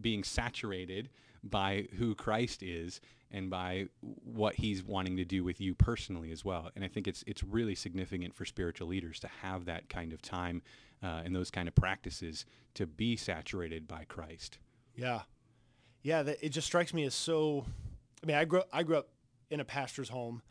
being 0.00 0.22
saturated 0.22 1.10
by 1.42 1.88
who 1.98 2.14
Christ 2.14 2.62
is 2.62 3.00
and 3.32 3.48
by 3.48 3.86
what 4.24 4.56
he's 4.56 4.84
wanting 4.84 5.16
to 5.16 5.24
do 5.24 5.42
with 5.42 5.60
you 5.60 5.74
personally 5.74 6.30
as 6.30 6.44
well. 6.44 6.70
And 6.76 6.84
I 6.84 6.88
think 6.88 7.08
it's 7.08 7.24
it's 7.26 7.42
really 7.42 7.74
significant 7.74 8.34
for 8.34 8.44
spiritual 8.44 8.88
leaders 8.88 9.18
to 9.20 9.28
have 9.40 9.64
that 9.64 9.88
kind 9.88 10.12
of 10.12 10.20
time 10.20 10.62
uh, 11.02 11.22
and 11.24 11.34
those 11.34 11.50
kind 11.50 11.66
of 11.66 11.74
practices 11.74 12.44
to 12.74 12.86
be 12.86 13.16
saturated 13.16 13.88
by 13.88 14.04
Christ. 14.04 14.58
Yeah, 14.94 15.22
yeah. 16.02 16.22
That, 16.22 16.44
it 16.44 16.50
just 16.50 16.66
strikes 16.66 16.92
me 16.92 17.04
as 17.04 17.14
so. 17.14 17.64
I 18.22 18.26
mean, 18.26 18.36
I 18.36 18.44
grew 18.44 18.62
I 18.72 18.82
grew 18.82 18.98
up 18.98 19.08
in 19.50 19.60
a 19.60 19.64
pastor's 19.64 20.10
home, 20.10 20.42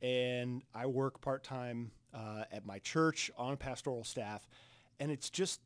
and 0.00 0.62
I 0.74 0.86
work 0.86 1.20
part 1.20 1.44
time 1.44 1.92
uh, 2.14 2.44
at 2.50 2.64
my 2.64 2.78
church 2.78 3.30
on 3.36 3.56
pastoral 3.56 4.04
staff, 4.04 4.48
and 4.98 5.10
it's 5.10 5.30
just. 5.30 5.60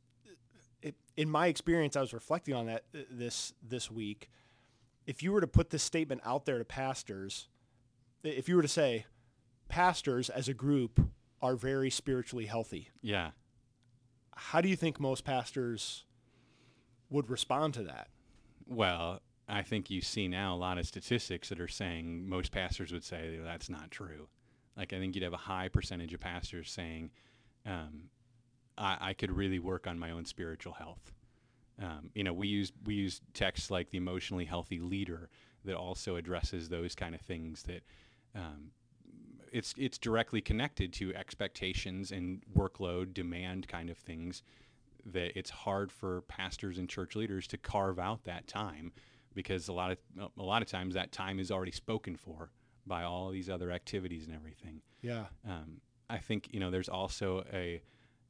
It, 0.83 0.97
in 1.17 1.31
my 1.31 1.47
experience, 1.47 1.97
I 1.97 2.03
was 2.03 2.13
reflecting 2.13 2.53
on 2.53 2.67
that 2.67 2.85
uh, 2.95 2.99
this 3.11 3.55
this 3.63 3.91
week 3.91 4.29
if 5.07 5.23
you 5.23 5.33
were 5.33 5.41
to 5.41 5.47
put 5.47 5.71
this 5.71 5.83
statement 5.83 6.21
out 6.25 6.47
there 6.47 6.59
to 6.59 6.65
pastors, 6.65 7.49
if 8.23 8.49
you 8.49 8.57
were 8.57 8.63
to 8.63 8.69
say, 8.69 9.07
pastors 9.69 10.31
as 10.31 10.49
a 10.49 10.55
group 10.55 11.01
are 11.43 11.57
very 11.57 11.91
spiritually 11.91 12.47
healthy. 12.47 12.89
Yeah. 13.03 13.31
How 14.35 14.61
do 14.61 14.69
you 14.69 14.77
think 14.77 14.99
most 14.99 15.25
pastors 15.25 16.05
would 17.11 17.29
respond 17.29 17.75
to 17.75 17.83
that? 17.85 18.09
Well, 18.67 19.21
I 19.49 19.63
think 19.63 19.91
you 19.91 20.01
see 20.01 20.27
now 20.27 20.55
a 20.55 20.57
lot 20.57 20.79
of 20.79 20.87
statistics 20.87 21.51
that 21.51 21.61
are 21.61 21.69
saying 21.69 22.29
most 22.29 22.51
pastors 22.51 22.93
would 22.93 23.05
say 23.05 23.39
that's 23.43 23.69
not 23.69 23.91
true. 23.91 24.29
Like 24.77 24.93
I 24.93 24.99
think 24.99 25.15
you'd 25.15 25.25
have 25.25 25.35
a 25.35 25.39
high 25.39 25.69
percentage 25.69 26.15
of 26.15 26.21
pastors 26.21 26.71
saying, 26.71 27.11
um, 27.67 28.09
I, 28.77 28.97
I 29.01 29.13
could 29.13 29.31
really 29.31 29.59
work 29.59 29.87
on 29.87 29.99
my 29.99 30.11
own 30.11 30.25
spiritual 30.25 30.73
health. 30.73 31.13
Um, 31.83 32.11
you 32.15 32.23
know, 32.23 32.33
we 32.33 32.49
use 32.49 32.73
we 32.85 32.95
use 32.95 33.21
texts 33.33 33.71
like 33.71 33.91
the 33.91 33.99
emotionally 33.99 34.45
healthy 34.45 34.79
leader 34.79 35.29
that 35.65 35.75
also 35.75 36.17
addresses 36.17 36.69
those 36.69 36.95
kind 36.95 37.15
of 37.15 37.21
things 37.21 37.63
that 37.65 37.83
um, 38.35 38.71
it's 39.53 39.75
it's 39.77 39.99
directly 39.99 40.41
connected 40.41 40.93
to 40.93 41.15
expectations 41.15 42.13
and 42.13 42.43
workload 42.57 43.15
demand 43.15 43.69
kind 43.69 43.91
of 43.91 43.97
things 43.97 44.43
that 45.07 45.37
it's 45.39 45.51
hard 45.51 45.93
for 45.93 46.23
pastors 46.23 46.79
and 46.79 46.89
church 46.89 47.15
leaders 47.15 47.47
to 47.47 47.59
carve 47.59 47.99
out 47.99 48.25
that 48.25 48.47
time 48.47 48.93
because 49.35 49.69
a 49.69 49.73
lot 49.73 49.91
of 49.91 49.99
a 50.39 50.43
lot 50.43 50.63
of 50.63 50.69
times 50.69 50.95
that 50.95 51.13
time 51.13 51.39
is 51.39 51.51
already 51.51 51.73
spoken 51.73 52.17
for 52.17 52.51
by 52.87 53.03
all 53.03 53.31
these 53.31 53.49
other 53.49 53.71
activities 53.71 54.27
and 54.27 54.35
everything. 54.35 54.81
Yeah. 55.03 55.27
Um, 55.49 55.81
I 56.09 56.19
think 56.19 56.49
you 56.53 56.61
know 56.61 56.71
there's 56.71 56.89
also 56.89 57.45
a 57.53 57.83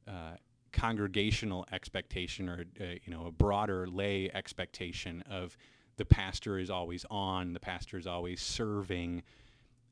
uh, 0.07 0.35
congregational 0.75 1.65
expectation 1.71 2.49
or 2.49 2.65
uh, 2.79 2.83
you 3.03 3.11
know 3.11 3.25
a 3.27 3.31
broader 3.31 3.87
lay 3.87 4.29
expectation 4.33 5.23
of 5.29 5.57
the 5.97 6.05
pastor 6.05 6.59
is 6.59 6.69
always 6.69 7.05
on, 7.09 7.53
the 7.53 7.59
pastor 7.59 7.97
is 7.97 8.05
always 8.05 8.41
serving, 8.41 9.23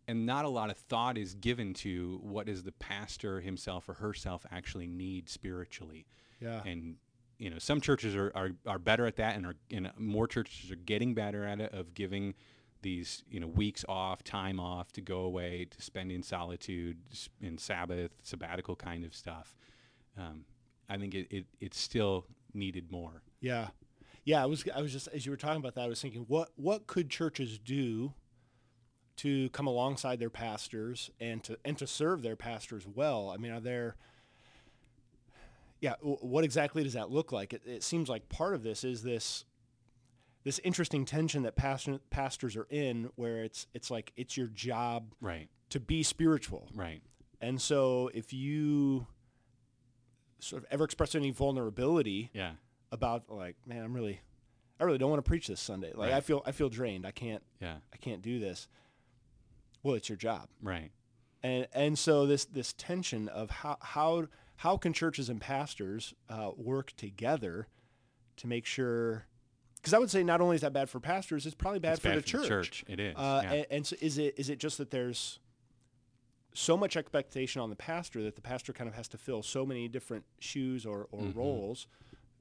and 0.10 0.26
not 0.26 0.44
a 0.44 0.50
lot 0.50 0.70
of 0.70 0.78
thought 0.78 1.18
is 1.18 1.34
given 1.36 1.74
to 1.74 2.20
what 2.22 2.46
does 2.46 2.64
the 2.64 2.74
pastor 2.74 3.40
himself 3.40 3.88
or 3.88 3.94
herself 3.94 4.46
actually 4.52 4.88
need 4.88 5.30
spiritually. 5.30 6.06
Yeah. 6.42 6.62
And 6.66 6.98
you 7.40 7.50
know 7.50 7.60
some 7.60 7.80
churches 7.80 8.16
are, 8.16 8.32
are, 8.36 8.52
are 8.68 8.80
better 8.80 9.06
at 9.06 9.16
that 9.16 9.36
and 9.36 9.46
are 9.46 9.56
and 9.72 9.90
more 9.98 10.28
churches 10.28 10.70
are 10.70 10.76
getting 10.76 11.14
better 11.14 11.46
at 11.46 11.60
it 11.62 11.74
of 11.74 11.94
giving 11.94 12.34
these 12.82 13.24
you 13.30 13.40
know 13.40 13.48
weeks 13.48 13.84
off 13.88 14.24
time 14.24 14.60
off 14.60 14.92
to 14.92 15.02
go 15.02 15.22
away 15.22 15.66
to 15.72 15.82
spend 15.82 16.12
in 16.12 16.22
solitude 16.22 16.98
in 17.42 17.58
sabbath 17.58 18.12
sabbatical 18.22 18.76
kind 18.76 19.04
of 19.04 19.16
stuff 19.16 19.56
um, 20.18 20.46
I 20.90 20.98
think 20.98 21.14
it, 21.14 21.28
it, 21.30 21.46
it 21.60 21.74
still 21.74 22.26
needed 22.54 22.92
more. 22.92 23.22
Yeah. 23.40 23.70
Yeah, 24.26 24.42
I 24.42 24.46
was 24.46 24.64
I 24.74 24.82
was 24.82 24.94
just 24.94 25.10
as 25.10 25.26
you 25.26 25.32
were 25.32 25.38
talking 25.38 25.58
about 25.58 25.76
that, 25.76 25.82
I 25.82 25.88
was 25.88 26.02
thinking 26.02 26.26
what 26.28 26.50
what 26.56 26.88
could 26.88 27.10
churches 27.10 27.60
do 27.60 28.14
to 29.18 29.50
come 29.50 29.68
alongside 29.68 30.20
their 30.20 30.30
pastors 30.30 31.12
and 31.20 31.44
to 31.44 31.58
and 31.66 31.78
to 31.78 31.88
serve 31.88 32.22
their 32.22 32.38
pastors 32.38 32.88
well? 32.88 33.30
I 33.30 33.38
mean, 33.38 33.52
are 33.52 33.60
there 33.60 33.98
yeah, 35.84 35.96
what 36.02 36.46
exactly 36.46 36.82
does 36.82 36.94
that 36.94 37.12
look 37.12 37.34
like? 37.34 37.52
It, 37.52 37.64
it 37.66 37.84
seems 37.84 38.08
like 38.08 38.30
part 38.30 38.54
of 38.54 38.64
this 38.64 38.86
is 38.86 39.04
this 39.04 39.44
this 40.46 40.60
interesting 40.64 41.04
tension 41.04 41.44
that 41.44 41.58
pastor, 41.58 42.00
pastors 42.10 42.56
are 42.56 42.68
in 42.70 43.10
where 43.16 43.44
it's 43.44 43.68
it's 43.74 43.92
like 43.92 44.14
it's 44.16 44.38
your 44.38 44.48
job 44.48 45.14
right 45.20 45.50
to 45.72 45.82
be 45.82 46.02
spiritual. 46.02 46.70
Right. 46.74 47.02
And 47.42 47.62
so 47.62 48.10
if 48.14 48.32
you 48.32 49.08
sort 50.44 50.64
of 50.64 50.68
ever 50.72 50.84
expressed 50.84 51.16
any 51.16 51.32
vulnerability 51.32 52.30
yeah. 52.34 52.52
about 52.92 53.30
like, 53.30 53.56
man, 53.66 53.84
I'm 53.84 53.94
really, 53.94 54.20
I 54.80 54.84
really 54.84 54.98
don't 54.98 55.10
want 55.10 55.24
to 55.24 55.28
preach 55.28 55.48
this 55.48 55.60
Sunday. 55.62 55.92
Like 55.94 56.12
right. 56.12 56.18
I 56.18 56.22
feel, 56.22 56.42
I 56.46 56.52
feel 56.52 56.70
drained. 56.70 57.06
I 57.06 57.12
can't, 57.12 57.44
yeah, 57.62 57.76
I 57.94 57.98
can't 57.98 58.22
do 58.22 58.40
this. 58.40 58.68
Well, 59.84 59.96
it's 59.96 60.10
your 60.10 60.18
job, 60.18 60.48
right? 60.62 60.92
And 61.42 61.68
and 61.74 62.00
so 62.00 62.26
this 62.26 62.46
this 62.46 62.72
tension 62.74 63.28
of 63.28 63.50
how 63.50 63.78
how 63.82 64.28
how 64.58 64.78
can 64.78 64.94
churches 64.94 65.28
and 65.28 65.42
pastors 65.42 66.14
uh, 66.30 66.52
work 66.56 66.94
together 66.96 67.68
to 68.38 68.48
make 68.48 68.66
sure 68.66 69.26
because 69.76 69.94
I 69.94 70.00
would 70.00 70.10
say 70.10 70.24
not 70.24 70.40
only 70.40 70.56
is 70.56 70.62
that 70.62 70.72
bad 70.72 70.90
for 70.90 71.02
pastors, 71.02 71.46
it's 71.46 71.56
probably 71.56 71.80
bad 71.80 71.94
it's 71.94 72.02
for 72.02 72.08
bad 72.08 72.20
the 72.20 72.22
for 72.22 72.28
church. 72.28 72.44
The 72.44 72.50
church, 72.50 72.86
it 72.88 73.00
is. 73.02 73.16
Uh, 73.18 73.42
yeah. 73.44 73.52
and, 73.52 73.66
and 73.70 73.88
so 73.88 73.98
is 74.00 74.18
it 74.18 74.36
is 74.38 74.50
it 74.50 74.58
just 74.58 74.78
that 74.78 74.90
there's 74.90 75.40
so 76.54 76.78
much 76.78 76.96
expectation 76.96 77.62
on 77.62 77.70
the 77.70 77.76
pastor 77.76 78.24
that 78.24 78.36
the 78.36 78.42
pastor 78.42 78.74
kind 78.74 78.88
of 78.88 78.96
has 78.96 79.08
to 79.10 79.18
fill 79.18 79.44
so 79.44 79.66
many 79.66 79.88
different 79.88 80.24
shoes 80.40 80.86
or, 80.86 81.08
or 81.12 81.22
mm-hmm. 81.22 81.40
roles, 81.40 81.88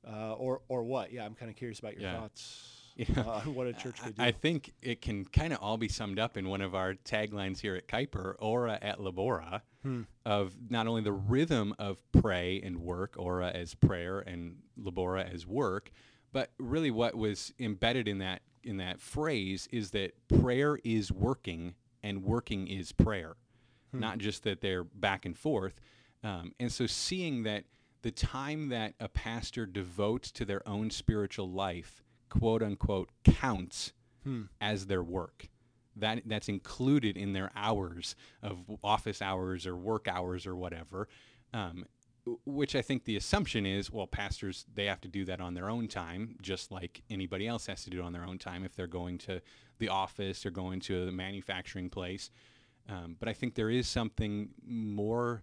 uh, 0.06 0.34
or 0.34 0.60
or 0.68 0.82
what? 0.82 1.12
Yeah, 1.12 1.24
I'm 1.24 1.34
kind 1.34 1.50
of 1.50 1.56
curious 1.56 1.78
about 1.78 1.94
your 1.94 2.02
yeah. 2.02 2.20
thoughts. 2.20 2.78
Yeah. 2.94 3.20
Uh, 3.20 3.40
what 3.44 3.66
a 3.66 3.72
church 3.72 4.02
could 4.02 4.16
do. 4.16 4.22
I 4.22 4.32
think 4.32 4.74
it 4.82 5.00
can 5.00 5.24
kind 5.24 5.54
of 5.54 5.60
all 5.62 5.78
be 5.78 5.88
summed 5.88 6.18
up 6.18 6.36
in 6.36 6.46
one 6.46 6.60
of 6.60 6.74
our 6.74 6.92
taglines 6.92 7.58
here 7.58 7.74
at 7.74 7.88
Kuiper, 7.88 8.34
Ora 8.38 8.78
et 8.82 8.98
Labora, 8.98 9.62
hmm. 9.82 10.02
of 10.26 10.52
not 10.68 10.86
only 10.86 11.00
the 11.00 11.10
rhythm 11.10 11.74
of 11.78 11.96
pray 12.12 12.60
and 12.62 12.76
work, 12.82 13.14
Ora 13.16 13.48
as 13.48 13.74
prayer 13.74 14.18
and 14.18 14.56
Labora 14.78 15.32
as 15.32 15.46
work, 15.46 15.90
but 16.34 16.50
really 16.58 16.90
what 16.90 17.14
was 17.14 17.54
embedded 17.58 18.08
in 18.08 18.18
that 18.18 18.42
in 18.62 18.76
that 18.76 19.00
phrase 19.00 19.68
is 19.72 19.92
that 19.92 20.12
prayer 20.28 20.78
is 20.84 21.10
working 21.10 21.74
and 22.02 22.22
working 22.22 22.68
is 22.68 22.92
prayer 22.92 23.36
hmm. 23.92 24.00
not 24.00 24.18
just 24.18 24.42
that 24.44 24.60
they're 24.60 24.84
back 24.84 25.24
and 25.24 25.36
forth. 25.36 25.80
Um, 26.24 26.52
and 26.58 26.70
so 26.72 26.86
seeing 26.86 27.44
that 27.44 27.64
the 28.02 28.10
time 28.10 28.68
that 28.68 28.94
a 29.00 29.08
pastor 29.08 29.64
devotes 29.66 30.30
to 30.32 30.44
their 30.44 30.66
own 30.68 30.90
spiritual 30.90 31.50
life, 31.50 32.02
quote 32.28 32.62
unquote, 32.62 33.10
counts 33.24 33.92
hmm. 34.24 34.42
as 34.60 34.86
their 34.86 35.02
work. 35.02 35.48
That 35.94 36.22
that's 36.24 36.48
included 36.48 37.16
in 37.16 37.34
their 37.34 37.50
hours 37.54 38.16
of 38.42 38.58
office 38.82 39.20
hours 39.20 39.66
or 39.66 39.76
work 39.76 40.08
hours 40.08 40.46
or 40.46 40.56
whatever. 40.56 41.06
Um, 41.52 41.84
which 42.44 42.76
I 42.76 42.82
think 42.82 43.04
the 43.04 43.16
assumption 43.16 43.66
is, 43.66 43.90
well, 43.90 44.06
pastors 44.06 44.64
they 44.72 44.86
have 44.86 45.00
to 45.02 45.08
do 45.08 45.24
that 45.24 45.40
on 45.40 45.54
their 45.54 45.68
own 45.68 45.88
time, 45.88 46.36
just 46.40 46.70
like 46.70 47.02
anybody 47.10 47.48
else 47.48 47.66
has 47.66 47.82
to 47.84 47.90
do 47.90 47.98
it 47.98 48.04
on 48.04 48.12
their 48.12 48.24
own 48.24 48.38
time 48.38 48.64
if 48.64 48.74
they're 48.74 48.86
going 48.86 49.18
to 49.18 49.42
the 49.78 49.88
office 49.88 50.46
or 50.46 50.50
going 50.50 50.80
to 50.80 51.06
the 51.06 51.12
manufacturing 51.12 51.90
place. 51.90 52.30
Um, 52.88 53.16
but 53.18 53.28
I 53.28 53.32
think 53.32 53.54
there 53.54 53.70
is 53.70 53.88
something 53.88 54.50
more 54.66 55.42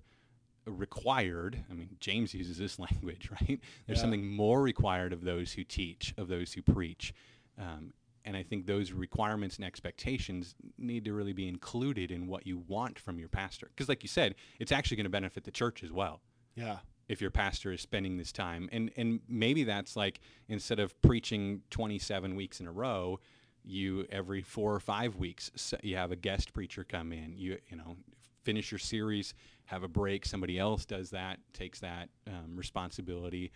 required. 0.66 1.64
I 1.70 1.74
mean, 1.74 1.90
James 2.00 2.34
uses 2.34 2.58
this 2.58 2.80
language, 2.80 3.30
right? 3.32 3.60
There's 3.88 3.98
yeah. 3.98 4.02
something 4.02 4.28
more 4.28 4.62
required 4.62 5.14
of 5.14 5.24
those 5.24 5.54
who 5.54 5.64
teach, 5.64 6.14
of 6.18 6.28
those 6.28 6.54
who 6.54 6.62
preach. 6.62 7.14
Um, 7.58 7.94
and 8.26 8.36
I 8.36 8.44
think 8.44 8.66
those 8.66 8.92
requirements 8.92 9.56
and 9.56 9.66
expectations 9.66 10.56
need 10.78 11.06
to 11.06 11.14
really 11.14 11.34
be 11.34 11.48
included 11.48 12.12
in 12.12 12.28
what 12.28 12.46
you 12.46 12.64
want 12.68 13.00
from 13.00 13.18
your 13.18 13.30
pastor. 13.30 13.70
Because, 13.70 13.90
like 13.90 14.04
you 14.04 14.10
said, 14.10 14.36
it's 14.60 14.72
actually 14.72 14.98
going 14.98 15.06
to 15.06 15.10
benefit 15.10 15.46
the 15.46 15.52
church 15.52 15.84
as 15.84 15.92
well. 15.92 16.22
Yeah. 16.56 16.78
If 17.08 17.22
your 17.22 17.32
pastor 17.32 17.72
is 17.72 17.82
spending 17.82 18.18
this 18.18 18.32
time, 18.32 18.70
and 18.72 18.92
and 18.96 19.22
maybe 19.28 19.64
that's 19.64 19.96
like 19.96 20.20
instead 20.48 20.80
of 20.80 21.02
preaching 21.02 21.62
27 21.72 22.36
weeks 22.36 22.60
in 22.60 22.68
a 22.68 22.72
row, 22.72 23.20
you 23.64 24.06
every 24.12 24.42
four 24.42 24.74
or 24.74 24.80
five 24.80 25.16
weeks 25.18 25.74
you 25.84 25.96
have 25.96 26.12
a 26.12 26.16
guest 26.16 26.54
preacher 26.54 26.84
come 26.84 27.12
in 27.12 27.34
you 27.36 27.58
you 27.70 27.78
know 27.78 27.96
finish 28.44 28.72
your 28.72 28.80
series 28.80 29.34
have 29.66 29.84
a 29.84 29.88
break 29.88 30.26
somebody 30.26 30.58
else 30.58 30.86
does 30.86 31.10
that 31.12 31.40
takes 31.54 31.80
that 31.80 32.10
um, 32.28 32.56
responsibility 32.56 33.52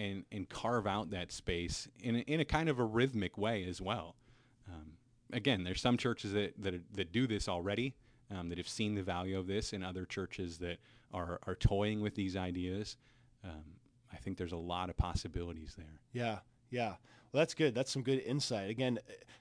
and 0.00 0.24
and 0.32 0.48
carve 0.48 0.86
out 0.86 1.10
that 1.10 1.30
space 1.30 1.88
in 2.02 2.16
a, 2.16 2.18
in 2.20 2.40
a 2.40 2.44
kind 2.44 2.68
of 2.68 2.78
a 2.78 2.84
rhythmic 2.84 3.36
way 3.36 3.64
as 3.68 3.80
well. 3.80 4.16
Um, 4.68 4.92
again, 5.32 5.62
there's 5.62 5.80
some 5.80 5.96
churches 5.96 6.32
that 6.32 6.54
that, 6.62 6.74
that 6.94 7.12
do 7.12 7.26
this 7.26 7.48
already, 7.48 7.94
um, 8.30 8.48
that 8.48 8.58
have 8.58 8.68
seen 8.68 8.94
the 8.94 9.02
value 9.02 9.38
of 9.38 9.46
this, 9.46 9.72
and 9.72 9.84
other 9.84 10.06
churches 10.06 10.58
that 10.58 10.78
are 11.12 11.38
are 11.46 11.54
toying 11.54 12.00
with 12.00 12.14
these 12.14 12.36
ideas. 12.36 12.96
Um, 13.44 13.64
I 14.12 14.16
think 14.16 14.38
there's 14.38 14.52
a 14.52 14.56
lot 14.56 14.88
of 14.90 14.96
possibilities 14.96 15.74
there. 15.76 16.00
Yeah, 16.12 16.38
yeah. 16.70 16.94
Well, 17.32 17.40
that's 17.40 17.54
good. 17.54 17.74
That's 17.74 17.92
some 17.92 18.02
good 18.02 18.18
insight. 18.20 18.70
Again, 18.70 18.98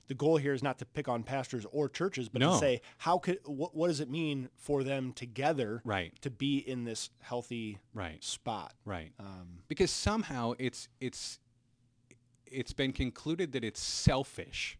the 0.08 0.13
goal 0.13 0.38
here 0.38 0.53
is 0.53 0.62
not 0.62 0.77
to 0.79 0.86
pick 0.86 1.08
on 1.08 1.24
pastors 1.24 1.65
or 1.72 1.89
churches, 1.89 2.29
but 2.29 2.39
No. 2.39 2.51
to 2.51 2.58
say 2.60 2.81
how 2.98 3.17
could 3.17 3.39
what, 3.46 3.75
what 3.75 3.88
does 3.88 4.00
it 4.00 4.10
mean 4.10 4.50
for 4.58 4.84
them 4.84 5.12
together 5.13 5.81
Right, 5.84 6.13
to 6.22 6.29
be 6.29 6.58
in 6.60 6.84
this 6.84 7.10
healthy 7.22 7.79
right, 7.93 8.24
spot? 8.24 8.74
right. 8.86 9.12
Um, 9.19 9.60
because 9.67 9.89
somehow 9.91 10.53
it's 10.60 10.88
it's 11.00 11.39
it's 12.46 12.74
been 12.74 12.91
concluded 12.93 13.51
that 13.53 13.63
it's 13.63 13.81
selfish 13.81 14.77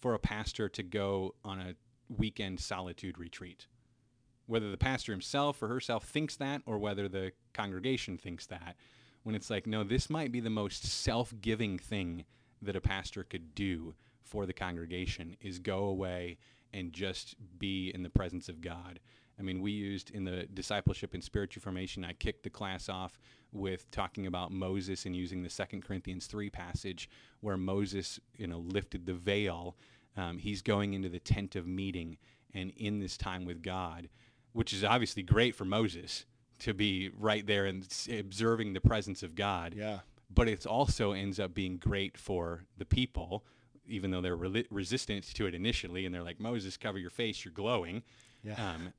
for 0.00 0.14
a 0.14 0.18
pastor 0.18 0.68
to 0.70 0.82
go 0.82 1.34
on 1.44 1.60
a 1.60 1.74
weekend 2.08 2.58
solitude 2.60 3.18
retreat 3.18 3.66
whether 4.46 4.70
the 4.70 4.76
pastor 4.76 5.12
himself 5.12 5.62
or 5.62 5.68
herself 5.68 6.04
thinks 6.04 6.34
that 6.36 6.60
or 6.66 6.76
whether 6.78 7.06
the 7.08 7.30
congregation 7.52 8.18
thinks 8.18 8.46
that 8.46 8.74
when 9.22 9.34
it's 9.36 9.48
like 9.50 9.64
no 9.66 9.84
this 9.84 10.10
might 10.10 10.32
be 10.32 10.40
the 10.40 10.50
most 10.50 10.84
self-giving 10.84 11.78
thing 11.78 12.24
that 12.62 12.76
a 12.76 12.80
pastor 12.80 13.24
could 13.24 13.54
do 13.54 13.94
for 14.22 14.46
the 14.46 14.52
congregation 14.52 15.36
is 15.40 15.58
go 15.58 15.84
away 15.84 16.38
and 16.72 16.92
just 16.92 17.34
be 17.58 17.90
in 17.94 18.02
the 18.02 18.10
presence 18.10 18.48
of 18.48 18.60
God. 18.60 19.00
I 19.38 19.42
mean, 19.42 19.60
we 19.60 19.72
used 19.72 20.10
in 20.10 20.24
the 20.24 20.46
discipleship 20.52 21.14
and 21.14 21.24
spiritual 21.24 21.62
formation, 21.62 22.04
I 22.04 22.12
kicked 22.12 22.42
the 22.42 22.50
class 22.50 22.88
off 22.88 23.18
with 23.52 23.90
talking 23.90 24.26
about 24.26 24.52
Moses 24.52 25.06
and 25.06 25.16
using 25.16 25.42
the 25.42 25.50
Second 25.50 25.82
Corinthians 25.82 26.26
3 26.26 26.50
passage 26.50 27.08
where 27.40 27.56
Moses, 27.56 28.20
you 28.36 28.46
know, 28.46 28.58
lifted 28.58 29.06
the 29.06 29.14
veil. 29.14 29.76
Um, 30.16 30.38
he's 30.38 30.60
going 30.60 30.92
into 30.92 31.08
the 31.08 31.18
tent 31.18 31.56
of 31.56 31.66
meeting 31.66 32.18
and 32.52 32.70
in 32.76 33.00
this 33.00 33.16
time 33.16 33.44
with 33.44 33.62
God, 33.62 34.08
which 34.52 34.72
is 34.72 34.84
obviously 34.84 35.22
great 35.22 35.54
for 35.54 35.64
Moses 35.64 36.26
to 36.60 36.74
be 36.74 37.10
right 37.18 37.46
there 37.46 37.64
and 37.64 37.86
observing 38.10 38.74
the 38.74 38.80
presence 38.80 39.22
of 39.22 39.34
God. 39.34 39.74
Yeah, 39.74 40.00
but 40.32 40.48
it 40.48 40.66
also 40.66 41.12
ends 41.12 41.40
up 41.40 41.54
being 41.54 41.76
great 41.76 42.16
for 42.16 42.64
the 42.78 42.84
people, 42.84 43.44
even 43.86 44.10
though 44.10 44.20
they're 44.20 44.36
reli- 44.36 44.66
resistant 44.70 45.24
to 45.34 45.46
it 45.46 45.54
initially, 45.54 46.06
and 46.06 46.14
they're 46.14 46.22
like, 46.22 46.38
Moses, 46.40 46.76
cover 46.76 46.98
your 46.98 47.10
face, 47.10 47.44
you're 47.44 47.52
glowing. 47.52 48.02
yeah, 48.44 48.74
Um, 48.74 48.92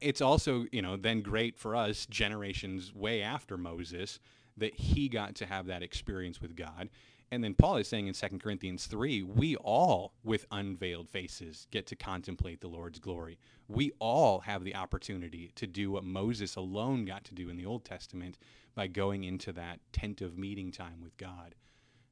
it's 0.00 0.20
also, 0.20 0.66
you 0.72 0.82
know, 0.82 0.96
then 0.96 1.20
great 1.20 1.56
for 1.56 1.76
us 1.76 2.06
generations 2.06 2.92
way 2.94 3.22
after 3.22 3.56
Moses 3.56 4.18
that 4.56 4.74
he 4.74 5.08
got 5.08 5.34
to 5.36 5.46
have 5.46 5.66
that 5.66 5.82
experience 5.82 6.40
with 6.40 6.56
God. 6.56 6.88
And 7.32 7.42
then 7.42 7.54
Paul 7.54 7.78
is 7.78 7.88
saying 7.88 8.08
in 8.08 8.12
2 8.12 8.38
Corinthians 8.38 8.84
3, 8.84 9.22
we 9.22 9.56
all, 9.56 10.12
with 10.22 10.44
unveiled 10.50 11.08
faces, 11.08 11.66
get 11.70 11.86
to 11.86 11.96
contemplate 11.96 12.60
the 12.60 12.68
Lord's 12.68 12.98
glory. 12.98 13.38
We 13.68 13.90
all 14.00 14.40
have 14.40 14.64
the 14.64 14.76
opportunity 14.76 15.50
to 15.54 15.66
do 15.66 15.90
what 15.90 16.04
Moses 16.04 16.56
alone 16.56 17.06
got 17.06 17.24
to 17.24 17.34
do 17.34 17.48
in 17.48 17.56
the 17.56 17.64
Old 17.64 17.86
Testament 17.86 18.36
by 18.74 18.86
going 18.86 19.24
into 19.24 19.50
that 19.54 19.80
tent 19.94 20.20
of 20.20 20.36
meeting 20.36 20.70
time 20.70 21.00
with 21.02 21.16
God. 21.16 21.54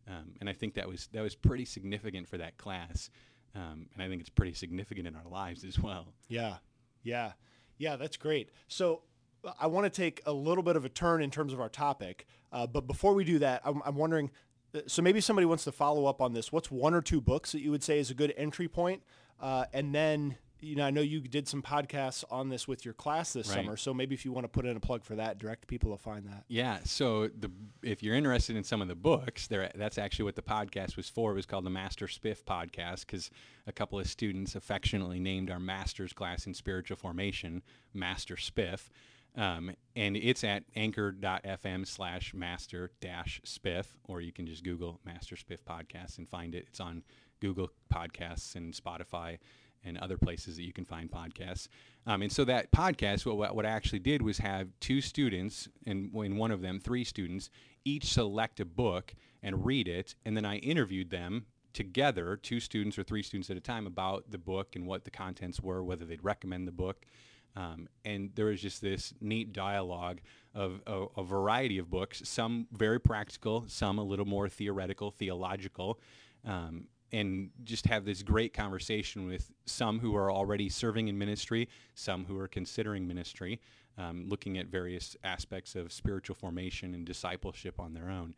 Um, 0.09 0.33
and 0.41 0.49
I 0.49 0.55
think 0.55 0.73
that 0.75 0.89
was 0.89 1.09
that 1.13 1.21
was 1.21 1.35
pretty 1.35 1.67
significant 1.67 2.27
for 2.27 2.39
that 2.39 2.57
class, 2.57 3.11
um, 3.55 3.89
and 3.93 4.03
I 4.03 4.09
think 4.09 4.23
it's 4.23 4.31
pretty 4.31 4.55
significant 4.55 5.07
in 5.07 5.15
our 5.15 5.29
lives 5.31 5.65
as 5.65 5.79
well. 5.79 6.15
yeah, 6.29 6.57
yeah, 7.03 7.33
yeah. 7.77 7.97
That's 7.97 8.17
great. 8.17 8.51
So 8.69 9.03
uh, 9.45 9.53
I 9.61 9.67
want 9.67 9.85
to 9.85 9.91
take 9.91 10.23
a 10.25 10.33
little 10.33 10.65
bit 10.65 10.77
of 10.77 10.87
a 10.87 10.89
turn 10.89 11.23
in 11.23 11.31
terms 11.31 11.53
of 11.53 11.61
our 11.61 11.69
topic, 11.69 12.27
uh, 12.51 12.67
but 12.67 12.87
before 12.87 13.15
we 13.15 13.25
do 13.25 13.39
that, 13.41 13.61
I'm, 13.65 13.83
I'm 13.85 13.97
wondering. 13.97 14.31
Uh, 14.75 14.81
So 14.87 15.03
maybe 15.03 15.21
somebody 15.21 15.47
wants 15.47 15.65
to 15.65 15.73
follow 15.73 16.07
up 16.07 16.21
on 16.21 16.33
this. 16.33 16.53
What's 16.53 16.71
one 16.71 16.95
or 16.95 17.03
two 17.03 17.21
books 17.21 17.53
that 17.53 17.61
you 17.61 17.71
would 17.71 17.83
say 17.83 17.99
is 17.99 18.11
a 18.11 18.15
good 18.15 18.33
entry 18.37 18.69
point? 18.69 19.03
Uh, 19.41 19.65
and 19.73 19.95
then, 19.95 20.37
you 20.61 20.77
know, 20.77 20.85
I 20.85 20.91
know 20.91 21.01
you 21.01 21.21
did 21.23 21.49
some 21.49 21.63
podcasts 21.63 22.23
on 22.31 22.51
this 22.51 22.69
with 22.69 22.85
your 22.85 22.93
class 22.93 23.33
this 23.33 23.49
Right. 23.49 23.55
summer. 23.57 23.77
So 23.79 23.95
maybe 23.95 24.15
if 24.15 24.27
you 24.27 24.33
want 24.33 24.45
to 24.45 24.49
put 24.49 24.67
in 24.67 24.77
a 24.77 24.81
plug 24.81 25.03
for 25.05 25.15
that, 25.17 25.39
direct 25.39 25.67
people 25.67 25.97
to 25.97 26.03
find 26.03 26.27
that. 26.27 26.45
Yeah. 26.49 26.81
So 26.85 27.29
the 27.29 27.51
if 27.83 28.03
you're 28.03 28.15
interested 28.15 28.57
in 28.57 28.65
some 28.65 28.83
of 28.83 28.89
the 28.89 28.95
books, 28.95 29.47
there 29.47 29.71
that's 29.75 29.97
actually 29.97 30.27
what 30.27 30.37
the 30.37 30.43
podcast 30.43 30.97
was 30.99 31.09
for. 31.09 31.33
It 31.33 31.37
was 31.37 31.47
called 31.47 31.65
the 31.65 31.71
Master 31.71 32.07
Spiff 32.07 32.45
podcast 32.45 33.07
because 33.07 33.31
a 33.67 33.73
couple 33.73 33.99
of 33.99 34.07
students 34.07 34.55
affectionately 34.55 35.19
named 35.21 35.51
our 35.51 35.59
master's 35.61 36.13
class 36.13 36.47
in 36.47 36.53
spiritual 36.53 36.99
formation 36.99 37.63
Master 37.95 38.37
Spiff. 38.37 38.91
Um, 39.37 39.73
and 39.95 40.17
it's 40.17 40.43
at 40.45 40.65
anchor.fm 40.75 41.87
slash 41.87 42.35
master 42.35 42.91
dash 43.01 43.41
spiff, 43.47 43.87
or 44.05 44.21
you 44.21 44.33
can 44.33 44.47
just 44.47 44.65
Google 44.65 45.01
Master 45.05 45.37
Spiff 45.37 45.63
podcast 45.69 46.19
and 46.19 46.29
find 46.29 46.55
it. 46.55 46.65
It's 46.69 46.81
on 46.81 47.03
Google 47.41 47.71
Podcasts 47.93 48.57
and 48.57 48.75
Spotify 48.75 49.39
and 49.85 49.97
other 49.99 50.19
places 50.19 50.57
that 50.57 50.65
you 50.65 50.73
can 50.73 50.85
find 50.85 51.11
podcasts. 51.11 51.69
Um, 52.07 52.23
and 52.23 52.31
so 52.33 52.45
that 52.45 52.71
podcast, 52.71 53.25
what- 53.25 53.55
what, 53.55 53.65
I 53.65 53.71
actually 53.71 54.01
did 54.01 54.21
was 54.21 54.39
have 54.39 54.69
two 54.81 55.01
students, 55.01 55.69
and 55.87 56.15
in 56.15 56.37
one 56.37 56.51
of 56.51 56.61
them, 56.61 56.81
three 56.81 57.05
students, 57.05 57.51
each 57.85 58.13
select 58.13 58.61
a 58.61 58.65
book 58.67 59.15
and 59.43 59.65
read 59.65 59.89
it, 59.89 60.15
and 60.25 60.37
then 60.37 60.45
I 60.45 60.57
interviewed 60.57 61.11
them 61.11 61.47
together, 61.73 62.37
two 62.37 62.61
students 62.61 62.99
or 62.99 63.05
three 63.05 63.23
students 63.23 63.49
at 63.49 63.57
a 63.57 63.61
time, 63.61 63.87
about 63.87 64.31
the 64.31 64.39
book 64.39 64.77
and 64.77 64.87
what 64.87 65.05
the 65.05 65.11
contents 65.11 65.61
were, 65.61 65.83
whether 65.83 66.05
they'd 66.05 66.25
recommend 66.25 66.67
the 66.69 66.73
book. 66.73 67.07
Um, 67.57 67.89
and 68.05 68.31
there 68.35 68.47
was 68.47 68.61
just 68.61 68.81
this 68.81 69.13
neat 69.21 69.53
dialogue 69.53 70.21
of 70.55 70.81
a, 70.87 71.23
variety 71.23 71.79
of 71.79 71.91
books, 71.91 72.23
some 72.25 72.67
very 72.73 73.01
practical, 73.01 73.65
some 73.69 73.99
a 73.99 74.03
little 74.03 74.25
more 74.25 74.49
theoretical, 74.49 75.11
theological, 75.11 76.01
um, 76.45 76.87
and 77.13 77.51
just 77.65 77.87
have 77.87 78.05
this 78.05 78.23
great 78.23 78.55
conversation 78.55 79.27
with 79.27 79.51
some 79.65 79.99
who 79.99 80.15
are 80.17 80.31
already 80.31 80.69
serving 80.69 81.09
in 81.09 81.19
ministry, 81.19 81.69
some 81.95 82.25
who 82.25 82.39
are 82.39 82.49
considering 82.49 83.07
ministry, 83.07 83.61
um, 83.99 84.29
looking 84.29 84.59
at 84.59 84.67
various 84.67 85.17
aspects 85.25 85.75
of 85.75 85.93
spiritual 85.93 86.37
formation 86.37 86.95
and 86.95 87.05
discipleship 87.05 87.81
on 87.81 87.95
their 87.95 88.09
own. 88.09 88.35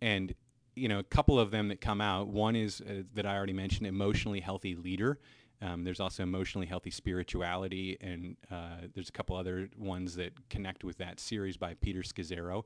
And 0.00 0.34
you 0.78 0.88
know, 0.88 1.00
a 1.00 1.04
couple 1.04 1.38
of 1.38 1.50
them 1.50 1.68
that 1.68 1.80
come 1.80 2.00
out. 2.00 2.28
One 2.28 2.54
is 2.54 2.80
uh, 2.80 3.02
that 3.14 3.26
I 3.26 3.36
already 3.36 3.52
mentioned, 3.52 3.86
emotionally 3.86 4.40
healthy 4.40 4.76
leader. 4.76 5.18
Um, 5.60 5.82
there's 5.82 6.00
also 6.00 6.22
emotionally 6.22 6.66
healthy 6.66 6.90
spirituality, 6.90 7.96
and 8.00 8.36
uh, 8.50 8.86
there's 8.94 9.08
a 9.08 9.12
couple 9.12 9.36
other 9.36 9.68
ones 9.76 10.14
that 10.16 10.32
connect 10.50 10.84
with 10.84 10.98
that 10.98 11.18
series 11.18 11.56
by 11.56 11.74
Peter 11.74 12.02
Scazzero. 12.02 12.64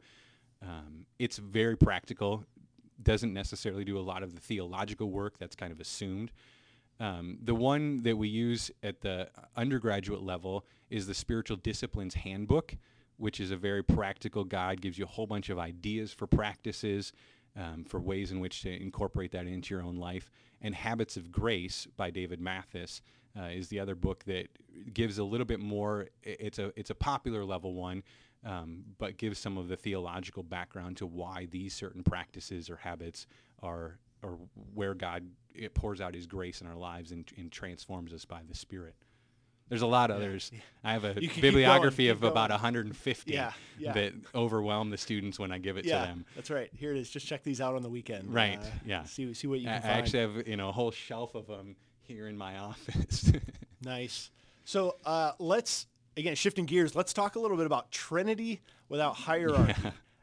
Um, 0.61 1.07
it's 1.19 1.39
very 1.39 1.77
practical, 1.77 2.45
doesn't 3.03 3.33
necessarily 3.33 3.85
do 3.85 3.99
a 3.99 4.01
lot 4.01 4.23
of 4.23 4.35
the 4.35 4.41
theological 4.41 5.11
work 5.11 5.39
that's 5.39 5.57
kind 5.57 5.73
of 5.73 5.81
assumed. 5.81 6.33
Um, 7.01 7.39
the 7.43 7.55
one 7.55 8.03
that 8.03 8.17
we 8.17 8.29
use 8.29 8.71
at 8.83 9.01
the 9.01 9.29
undergraduate 9.57 10.23
level 10.23 10.67
is 10.91 11.07
the 11.07 11.15
Spiritual 11.15 11.57
Disciplines 11.57 12.15
Handbook, 12.15 12.77
which 13.17 13.41
is 13.41 13.51
a 13.51 13.57
very 13.57 13.83
practical 13.83 14.45
guide, 14.45 14.81
gives 14.81 14.99
you 14.99 15.05
a 15.05 15.09
whole 15.09 15.27
bunch 15.27 15.49
of 15.49 15.59
ideas 15.59 16.13
for 16.13 16.27
practices, 16.27 17.13
um, 17.57 17.85
for 17.85 18.01
ways 18.01 18.31
in 18.31 18.41
which 18.41 18.63
to 18.63 18.83
incorporate 18.83 19.33
that 19.33 19.47
into 19.47 19.75
your 19.75 19.83
own 19.83 19.97
life. 19.97 20.31
And 20.61 20.75
Habits 20.75 21.17
of 21.17 21.31
Grace 21.31 21.87
by 21.97 22.11
David 22.11 22.41
Mathis 22.41 23.03
uh, 23.39 23.45
is 23.45 23.69
the 23.69 23.81
other 23.81 23.95
book 23.95 24.25
that 24.25 24.49
gives 24.93 25.19
a 25.19 25.25
little 25.25 25.47
bit 25.47 25.61
more. 25.61 26.09
It's 26.23 26.59
a 26.59 26.73
it's 26.77 26.91
a 26.91 26.95
popular 26.95 27.45
level 27.45 27.75
one, 27.75 28.03
um, 28.45 28.85
but 28.99 29.17
gives 29.17 29.39
some 29.39 29.59
of 29.59 29.69
the 29.69 29.77
theological 29.77 30.43
background 30.43 30.97
to 30.99 31.07
why 31.07 31.47
these 31.51 31.75
certain 31.75 32.03
practices 32.03 32.71
or 32.71 32.77
habits 32.77 33.27
are 33.63 33.99
or 34.23 34.39
where 34.75 34.95
God 34.95 35.25
it 35.55 35.75
pours 35.75 36.01
out 36.01 36.15
His 36.15 36.27
grace 36.27 36.61
in 36.61 36.67
our 36.67 36.77
lives 36.77 37.13
and, 37.13 37.31
and 37.37 37.51
transforms 37.51 38.13
us 38.13 38.25
by 38.25 38.41
the 38.49 38.55
Spirit. 38.55 38.95
There's 39.69 39.83
a 39.83 39.87
lot 39.87 40.11
of 40.11 40.19
Yeah. 40.21 40.27
others. 40.27 40.51
I 40.85 40.93
have 40.93 41.05
a 41.05 41.15
keep 41.15 41.41
bibliography 41.41 42.05
going, 42.07 42.17
of 42.17 42.21
keep 42.23 42.31
about 42.31 42.51
150 42.51 43.33
Yeah, 43.33 43.53
yeah. 43.79 43.93
that 43.93 44.13
overwhelm 44.35 44.91
the 44.91 44.99
students 44.99 45.39
when 45.39 45.51
I 45.53 45.59
give 45.59 45.77
it 45.79 45.85
yeah, 45.85 46.01
to 46.03 46.07
them. 46.09 46.27
that's 46.35 46.51
right. 46.51 46.69
Here 46.77 46.91
it 46.93 46.99
is. 46.99 47.09
Just 47.09 47.27
check 47.27 47.43
these 47.43 47.61
out 47.61 47.75
on 47.75 47.83
the 47.83 47.89
weekend. 47.89 48.33
Right, 48.35 48.59
Uh, 48.59 48.67
yeah. 48.85 49.05
See 49.05 49.33
see 49.35 49.47
what 49.47 49.61
you 49.61 49.69
I, 49.69 49.73
can 49.75 49.79
I 49.79 49.81
find. 49.81 49.93
actually 50.03 50.19
have 50.21 50.49
you 50.49 50.57
know 50.57 50.69
a 50.69 50.73
whole 50.73 50.91
shelf 50.91 51.35
of 51.35 51.47
them 51.47 51.77
here 52.03 52.27
in 52.29 52.37
my 52.37 52.59
office. 52.69 53.33
Nice. 53.83 54.31
So 54.65 54.97
uh, 55.05 55.33
let's 55.39 55.87
again 56.17 56.35
shifting 56.35 56.67
gears. 56.67 56.95
Let's 56.95 57.13
talk 57.13 57.37
a 57.37 57.41
little 57.41 57.57
bit 57.57 57.67
about 57.67 57.91
Trinity 57.91 58.61
without 58.89 59.15
hierarchy. 59.29 59.75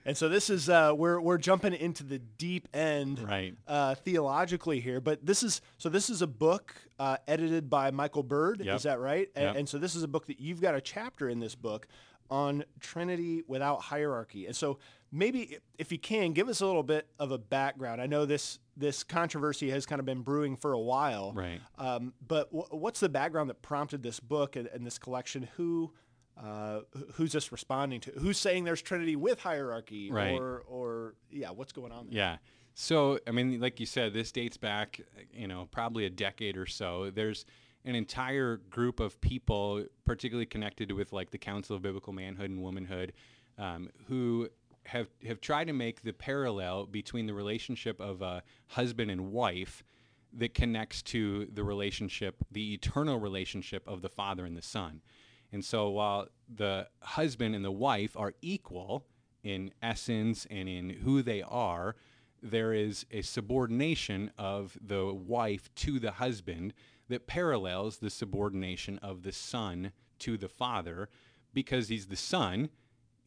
And 0.10 0.18
so 0.18 0.28
this 0.28 0.50
is 0.50 0.70
uh, 0.70 0.92
we're 0.98 1.22
we're 1.22 1.38
jumping 1.38 1.72
into 1.76 2.04
the 2.04 2.18
deep 2.18 2.68
end 2.74 3.20
right. 3.20 3.54
uh, 3.68 3.94
theologically 3.94 4.80
here. 4.80 5.00
But 5.00 5.24
this 5.24 5.44
is 5.44 5.62
so 5.78 5.88
this 5.88 6.10
is 6.10 6.24
a 6.24 6.28
book 6.28 6.74
uh, 6.98 7.18
edited 7.28 7.70
by 7.70 7.92
Michael 7.92 8.24
Bird. 8.24 8.60
Yep. 8.66 8.76
Is 8.76 8.84
that 8.84 9.00
right? 9.00 9.30
And, 9.36 9.46
Yep. 9.46 9.56
and 9.56 9.70
so 9.70 9.78
this 9.78 9.94
is 9.94 10.02
a 10.02 10.08
book 10.08 10.26
that 10.26 10.40
you've 10.40 10.62
got 10.62 10.74
a 10.74 10.82
chapter 10.82 11.30
in 11.30 11.40
this 11.40 11.54
book 11.54 11.88
on 12.32 12.64
Trinity 12.80 13.44
without 13.48 13.84
hierarchy. 13.84 14.48
And 14.48 14.56
so 14.56 14.80
maybe 15.12 15.60
if 15.78 15.92
you 15.92 16.00
can 16.00 16.34
give 16.34 16.50
us 16.50 16.62
a 16.62 16.66
little 16.66 16.82
bit 16.82 17.08
of 17.20 17.32
a 17.32 17.38
background. 17.38 18.02
I 18.02 18.08
know 18.08 18.26
this 18.26 18.58
this 18.76 19.04
controversy 19.04 19.70
has 19.70 19.86
kind 19.86 20.00
of 20.00 20.08
been 20.08 20.22
brewing 20.24 20.56
for 20.56 20.74
a 20.74 20.80
while. 20.80 21.34
Right. 21.36 21.62
Um, 21.78 22.14
but 22.28 22.52
w- 22.52 22.66
what's 22.72 23.00
the 23.00 23.10
background 23.10 23.52
that 23.52 23.62
prompted 23.62 24.02
this 24.02 24.20
book 24.20 24.56
and, 24.56 24.66
and 24.70 24.84
this 24.88 24.98
collection? 24.98 25.50
Who 25.58 25.94
uh, 26.42 26.82
who's 27.14 27.32
this 27.34 27.52
responding 27.52 28.00
to? 28.02 28.12
Who's 28.12 28.38
saying 28.38 28.64
there's 28.64 28.82
Trinity 28.82 29.16
with 29.16 29.40
hierarchy, 29.42 30.12
Right. 30.12 30.34
or 30.40 30.64
or 30.68 31.16
yeah, 31.32 31.50
what's 31.52 31.72
going 31.74 31.92
on 31.92 32.08
there? 32.08 32.16
Yeah. 32.16 32.38
So, 32.76 33.20
I 33.28 33.32
mean, 33.32 33.60
like 33.60 33.80
you 33.80 33.86
said, 33.86 34.14
this 34.14 34.32
dates 34.32 34.56
back, 34.56 35.02
you 35.34 35.48
know, 35.48 35.68
probably 35.72 36.06
a 36.06 36.10
decade 36.10 36.56
or 36.56 36.66
so. 36.66 37.12
There's 37.12 37.46
an 37.84 37.94
entire 37.96 38.58
group 38.70 39.00
of 39.02 39.20
people, 39.20 39.86
particularly 40.06 40.46
connected 40.46 40.92
with 40.94 41.12
like 41.12 41.32
the 41.32 41.38
Council 41.38 41.76
of 41.76 41.82
Biblical 41.82 42.14
Manhood 42.14 42.50
and 42.50 42.62
Womanhood, 42.62 43.12
um, 43.58 43.90
who 44.08 44.48
have 44.86 45.08
have 45.28 45.42
tried 45.42 45.68
to 45.68 45.74
make 45.74 46.04
the 46.04 46.14
parallel 46.14 46.86
between 46.86 47.26
the 47.26 47.34
relationship 47.34 48.00
of 48.00 48.22
a 48.22 48.44
husband 48.68 49.12
and 49.12 49.32
wife 49.32 49.84
that 50.32 50.54
connects 50.54 51.02
to 51.02 51.48
the 51.52 51.64
relationship, 51.64 52.36
the 52.52 52.74
eternal 52.74 53.20
relationship 53.20 53.86
of 53.88 54.02
the 54.02 54.10
father 54.10 54.46
and 54.46 54.56
the 54.56 54.62
son. 54.62 55.02
And 55.52 55.64
so 55.64 55.90
while 55.90 56.28
the 56.54 56.88
husband 57.02 57.56
and 57.56 57.66
the 57.66 57.72
wife 57.72 58.16
are 58.16 58.34
equal 58.42 59.06
in 59.44 59.72
essence 59.82 60.46
and 60.50 60.70
in 60.70 60.90
who 60.90 61.22
they 61.22 61.42
are, 61.42 61.96
there 62.42 62.74
is 62.74 63.06
a 63.12 63.22
subordination 63.22 64.32
of 64.38 64.78
the 64.80 65.14
wife 65.14 65.74
to 65.76 66.00
the 66.00 66.12
husband 66.12 66.74
that 67.10 67.28
parallels 67.28 67.98
the 67.98 68.10
subordination 68.10 69.00
of 69.00 69.24
the 69.24 69.32
son 69.32 69.92
to 70.20 70.38
the 70.38 70.50
father. 70.50 71.10
Because 71.54 71.90
he's 71.90 72.08
the 72.08 72.16
son 72.16 72.70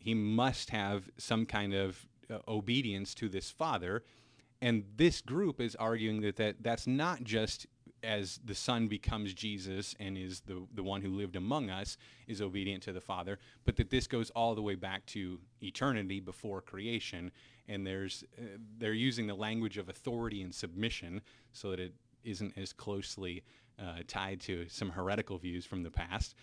he 0.03 0.15
must 0.15 0.71
have 0.71 1.09
some 1.17 1.47
kind 1.47 1.73
of 1.73 2.07
uh, 2.29 2.39
obedience 2.49 3.15
to 3.15 3.29
this 3.29 3.51
father. 3.51 4.03
And 4.61 4.85
this 4.97 5.21
group 5.21 5.61
is 5.61 5.77
arguing 5.77 6.21
that, 6.23 6.37
that 6.37 6.57
that's 6.61 6.87
not 6.87 7.23
just 7.23 7.67
as 8.03 8.41
the 8.45 8.55
son 8.55 8.89
becomes 8.89 9.35
jesus 9.35 9.95
and 10.01 10.17
is 10.17 10.41
the, 10.41 10.67
the 10.75 10.83
one 10.83 11.01
who 11.03 11.11
lived 11.11 11.37
among 11.37 11.71
us 11.71 11.97
is 12.27 12.41
obedient 12.41 12.83
to 12.83 12.93
the 12.93 13.01
father 13.01 13.39
but 13.65 13.77
that 13.77 13.91
this 13.91 14.07
goes 14.07 14.31
all 14.31 14.55
the 14.55 14.63
way 14.63 14.75
back 14.75 15.05
to 15.07 15.39
eternity 15.63 16.21
before 16.21 16.61
creation 16.61 17.31
and 17.69 17.87
there's 17.87 18.25
uh, 18.39 18.43
they're 18.79 18.93
using 18.93 19.27
the 19.27 19.35
language 19.35 19.79
of 19.79 19.89
authority 19.89 20.43
and 20.43 20.55
submission 20.55 21.21
so 21.53 21.71
that 21.71 21.81
it 21.81 21.95
isn't 22.25 22.57
as 22.57 22.73
closely 22.73 23.43
uh, 23.79 23.99
tied 24.07 24.41
to 24.41 24.67
some 24.69 24.91
heretical 24.91 25.39
views 25.39 25.65
from 25.65 25.83
the 25.83 25.91
past 25.91 26.35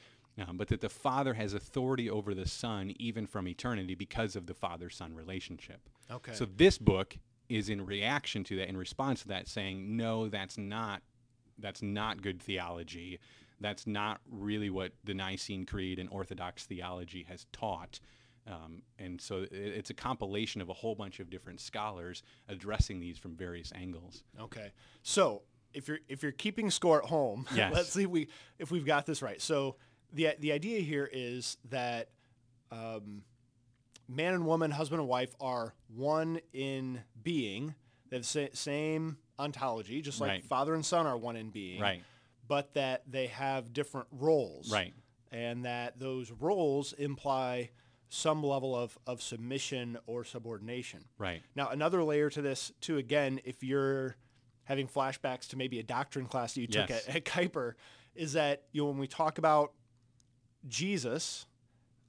um, 0.47 0.57
but 0.57 0.67
that 0.69 0.81
the 0.81 0.89
Father 0.89 1.33
has 1.33 1.53
authority 1.53 2.09
over 2.09 2.33
the 2.33 2.47
Son 2.47 2.93
even 2.97 3.25
from 3.25 3.47
eternity 3.47 3.95
because 3.95 4.35
of 4.35 4.45
the 4.45 4.53
Father 4.53 4.89
Son 4.89 5.13
relationship. 5.13 5.89
Okay. 6.11 6.33
So 6.33 6.45
this 6.45 6.77
book 6.77 7.17
is 7.49 7.69
in 7.69 7.85
reaction 7.85 8.43
to 8.45 8.55
that, 8.57 8.69
in 8.69 8.77
response 8.77 9.21
to 9.23 9.29
that, 9.29 9.47
saying, 9.47 9.97
no, 9.97 10.29
that's 10.29 10.57
not 10.57 11.01
that's 11.59 11.81
not 11.81 12.21
good 12.21 12.41
theology. 12.41 13.19
That's 13.61 13.85
not 13.85 14.21
really 14.29 14.69
what 14.69 14.93
the 15.03 15.13
Nicene 15.13 15.65
Creed 15.65 15.99
and 15.99 16.09
Orthodox 16.09 16.65
theology 16.65 17.25
has 17.27 17.45
taught. 17.51 17.99
Um, 18.47 18.83
and 18.97 19.19
so 19.19 19.41
it, 19.41 19.49
it's 19.51 19.89
a 19.89 19.93
compilation 19.93 20.61
of 20.61 20.69
a 20.69 20.73
whole 20.73 20.95
bunch 20.95 21.19
of 21.19 21.29
different 21.29 21.59
scholars 21.59 22.23
addressing 22.47 22.99
these 22.99 23.17
from 23.17 23.35
various 23.35 23.71
angles. 23.75 24.23
Okay. 24.39 24.71
So 25.03 25.43
if 25.73 25.87
you're 25.87 25.99
if 26.07 26.23
you're 26.23 26.31
keeping 26.31 26.71
score 26.71 27.03
at 27.03 27.09
home, 27.09 27.45
Yes. 27.53 27.73
let's 27.73 27.89
see 27.91 28.03
if 28.03 28.09
we 28.09 28.27
if 28.57 28.71
we've 28.71 28.85
got 28.85 29.05
this 29.05 29.21
right. 29.21 29.41
So 29.41 29.75
the 30.13 30.35
the 30.39 30.51
idea 30.53 30.79
here 30.79 31.07
is 31.11 31.57
that 31.69 32.09
um, 32.71 33.23
man 34.07 34.33
and 34.33 34.45
woman, 34.45 34.71
husband 34.71 35.01
and 35.01 35.09
wife 35.09 35.35
are 35.39 35.73
one 35.93 36.39
in 36.53 37.01
being. 37.21 37.75
They 38.09 38.15
have 38.17 38.23
the 38.23 38.27
sa- 38.27 38.53
same 38.53 39.17
ontology, 39.39 40.01
just 40.01 40.19
like 40.21 40.29
Right. 40.29 40.45
father 40.45 40.75
and 40.75 40.85
son 40.85 41.07
are 41.07 41.17
one 41.17 41.35
in 41.35 41.49
being. 41.49 41.81
Right. 41.81 42.03
But 42.47 42.73
that 42.73 43.03
they 43.09 43.27
have 43.27 43.73
different 43.73 44.07
roles. 44.11 44.71
Right. 44.71 44.93
And 45.31 45.65
that 45.65 45.99
those 45.99 46.31
roles 46.31 46.93
imply 46.93 47.69
some 48.09 48.43
level 48.43 48.75
of, 48.75 48.97
of 49.05 49.21
submission 49.21 49.97
or 50.07 50.23
subordination. 50.23 51.05
Right. 51.19 51.43
Now, 51.55 51.69
another 51.69 52.03
layer 52.03 52.29
to 52.31 52.41
this, 52.41 52.71
too, 52.81 52.97
again, 52.97 53.39
if 53.45 53.63
you're 53.63 54.15
having 54.63 54.87
flashbacks 54.87 55.47
to 55.49 55.57
maybe 55.57 55.79
a 55.79 55.83
doctrine 55.83 56.25
class 56.25 56.53
that 56.55 56.61
you 56.61 56.67
took 56.67 56.89
at, 56.89 57.07
at 57.07 57.25
Kuiper, 57.25 57.73
is 58.15 58.33
that 58.33 58.63
you 58.71 58.81
know 58.81 58.89
when 58.89 58.97
we 58.97 59.07
talk 59.07 59.37
about 59.37 59.73
Jesus, 60.67 61.45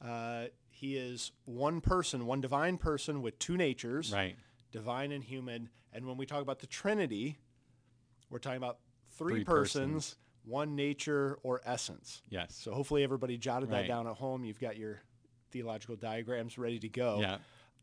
uh, 0.04 0.46
he 0.70 0.96
is 0.96 1.32
one 1.44 1.80
person, 1.80 2.26
one 2.26 2.40
divine 2.40 2.78
person 2.78 3.22
with 3.22 3.38
two 3.38 3.56
natures, 3.56 4.12
Right. 4.12 4.36
divine 4.72 5.12
and 5.12 5.22
human. 5.24 5.68
And 5.92 6.06
when 6.06 6.16
we 6.16 6.26
talk 6.26 6.42
about 6.42 6.58
the 6.60 6.66
Trinity, 6.66 7.38
we're 8.30 8.38
talking 8.38 8.58
about 8.58 8.78
three, 9.16 9.34
Three 9.36 9.44
persons, 9.44 9.92
persons. 9.92 10.16
one 10.44 10.76
nature 10.76 11.38
or 11.42 11.60
essence. 11.64 12.22
Yes. 12.30 12.54
So 12.60 12.72
hopefully 12.72 13.02
everybody 13.02 13.36
jotted 13.36 13.70
that 13.70 13.86
down 13.88 14.06
at 14.06 14.14
home. 14.14 14.44
You've 14.44 14.60
got 14.60 14.76
your 14.76 15.00
theological 15.50 15.96
diagrams 15.96 16.58
ready 16.58 16.78
to 16.78 16.88
go. 16.88 17.18
Yeah. 17.20 17.38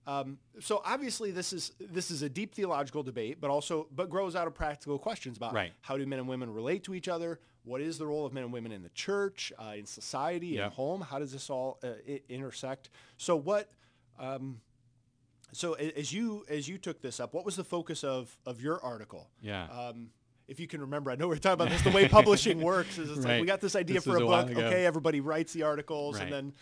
Um, 0.08 0.38
so 0.62 0.82
obviously 0.86 1.32
this 1.32 1.52
is 1.52 1.74
this 1.82 2.12
is 2.12 2.22
a 2.22 2.30
deep 2.30 2.56
theological 2.56 3.04
debate, 3.04 3.41
but 3.41 3.50
also 3.50 3.88
but 3.93 4.10
grows 4.10 4.38
out 4.38 4.48
of 4.48 4.54
practical 4.56 4.98
questions 4.98 5.36
about 5.36 5.54
Right. 5.54 5.74
how 5.82 5.98
do 5.98 6.06
men 6.06 6.20
and 6.20 6.30
women 6.30 6.50
relate 6.54 6.86
to 6.86 6.93
each 6.96 7.10
other? 7.10 7.41
What 7.65 7.82
is 7.82 7.98
the 7.98 8.08
role 8.08 8.26
of 8.26 8.32
men 8.32 8.43
and 8.46 8.54
women 8.54 8.72
in 8.72 8.84
the 8.84 8.89
church, 8.91 9.52
uh, 9.60 9.74
in 9.78 9.86
society, 9.86 10.48
Yeah. 10.48 10.67
in 10.67 10.72
home? 10.72 11.02
How 11.02 11.20
does 11.20 11.34
this 11.34 11.50
all 11.50 11.78
uh, 11.84 11.89
I- 12.08 12.22
intersect? 12.30 12.89
So 13.17 13.36
what? 13.36 13.70
Um, 14.17 14.62
so 15.52 15.74
as 15.74 16.12
you 16.14 16.46
as 16.50 16.68
you 16.68 16.78
took 16.78 17.02
this 17.02 17.20
up, 17.20 17.34
what 17.34 17.46
was 17.46 17.56
the 17.56 17.64
focus 17.64 18.04
of 18.04 18.36
of 18.46 18.62
your 18.62 18.84
article? 18.84 19.30
Yeah. 19.42 19.68
Um, 19.68 20.10
if 20.48 20.60
you 20.62 20.68
can 20.68 20.80
remember, 20.82 21.12
I 21.12 21.16
know 21.16 21.28
we 21.28 21.36
we're 21.36 21.40
talking 21.40 21.54
about 21.66 21.70
this. 21.70 21.82
The 21.82 21.92
way 21.92 22.08
publishing 22.08 22.62
works 22.74 22.98
is 22.98 23.10
it's 23.18 23.26
like 23.26 23.42
we 23.42 23.48
got 23.48 23.60
this 23.62 23.76
idea 23.76 23.96
This 23.96 24.06
for 24.06 24.18
a 24.18 24.20
book. 24.22 24.50
Okay, 24.50 24.86
everybody 24.86 25.20
writes 25.20 25.52
the 25.54 25.64
articles, 25.64 26.16
Right. 26.16 26.24
and 26.24 26.32
then 26.34 26.54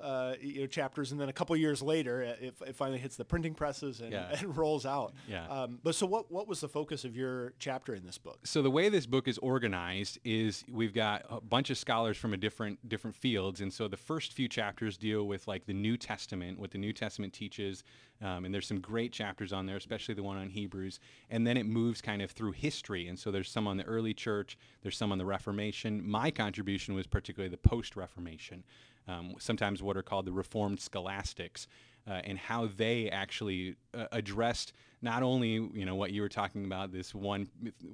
uh, 0.00 0.34
you 0.40 0.60
know 0.62 0.66
chapters, 0.66 1.12
and 1.12 1.20
then 1.20 1.28
a 1.28 1.32
couple 1.32 1.56
years 1.56 1.82
later, 1.82 2.22
it, 2.22 2.54
it 2.66 2.76
finally 2.76 2.98
hits 2.98 3.16
the 3.16 3.24
printing 3.24 3.54
presses 3.54 4.00
and, 4.00 4.12
Yeah. 4.12 4.34
and 4.38 4.56
rolls 4.56 4.84
out. 4.86 5.14
Yeah. 5.28 5.46
Um, 5.48 5.78
but 5.82 5.94
so, 5.94 6.06
what 6.06 6.30
what 6.30 6.48
was 6.48 6.60
the 6.60 6.68
focus 6.68 7.04
of 7.04 7.16
your 7.16 7.52
chapter 7.58 7.94
in 7.94 8.04
this 8.04 8.18
book? 8.18 8.38
so 8.44 8.62
the 8.62 8.70
way 8.70 8.88
this 8.88 9.06
book 9.06 9.28
is 9.28 9.38
organized 9.38 10.18
is 10.24 10.64
we've 10.70 10.94
got 10.94 11.24
a 11.30 11.40
bunch 11.40 11.70
of 11.70 11.78
scholars 11.78 12.16
from 12.16 12.32
a 12.32 12.36
different 12.36 12.88
different 12.88 13.14
fields 13.16 13.60
and 13.60 13.72
so 13.72 13.86
the 13.88 13.96
first 13.96 14.32
few 14.32 14.48
chapters 14.48 14.96
deal 14.96 15.26
with 15.26 15.46
like 15.46 15.66
the 15.66 15.72
new 15.72 15.96
testament 15.96 16.58
what 16.58 16.70
the 16.70 16.78
new 16.78 16.92
testament 16.92 17.32
teaches 17.32 17.84
um, 18.22 18.44
and 18.44 18.54
there's 18.54 18.66
some 18.66 18.80
great 18.80 19.12
chapters 19.12 19.52
on 19.52 19.66
there 19.66 19.76
especially 19.76 20.14
the 20.14 20.22
one 20.22 20.36
on 20.36 20.48
hebrews 20.48 20.98
and 21.30 21.46
then 21.46 21.56
it 21.56 21.64
moves 21.66 22.00
kind 22.00 22.22
of 22.22 22.30
through 22.30 22.52
history 22.52 23.06
and 23.08 23.18
so 23.18 23.30
there's 23.30 23.50
some 23.50 23.66
on 23.68 23.76
the 23.76 23.84
early 23.84 24.14
church 24.14 24.56
there's 24.82 24.96
some 24.96 25.12
on 25.12 25.18
the 25.18 25.24
reformation 25.26 26.06
my 26.08 26.30
contribution 26.30 26.94
was 26.94 27.06
particularly 27.06 27.50
the 27.50 27.56
post-reformation 27.68 28.64
um, 29.08 29.34
sometimes 29.38 29.82
what 29.82 29.96
are 29.96 30.02
called 30.02 30.26
the 30.26 30.32
reformed 30.32 30.80
scholastics 30.80 31.66
uh, 32.08 32.20
and 32.24 32.38
how 32.38 32.68
they 32.76 33.08
actually 33.10 33.76
uh, 33.94 34.06
addressed 34.12 34.72
not 35.02 35.22
only 35.22 35.48
you 35.48 35.84
know 35.84 35.94
what 35.94 36.12
you 36.12 36.22
were 36.22 36.28
talking 36.28 36.64
about 36.64 36.92
this 36.92 37.14
one 37.14 37.48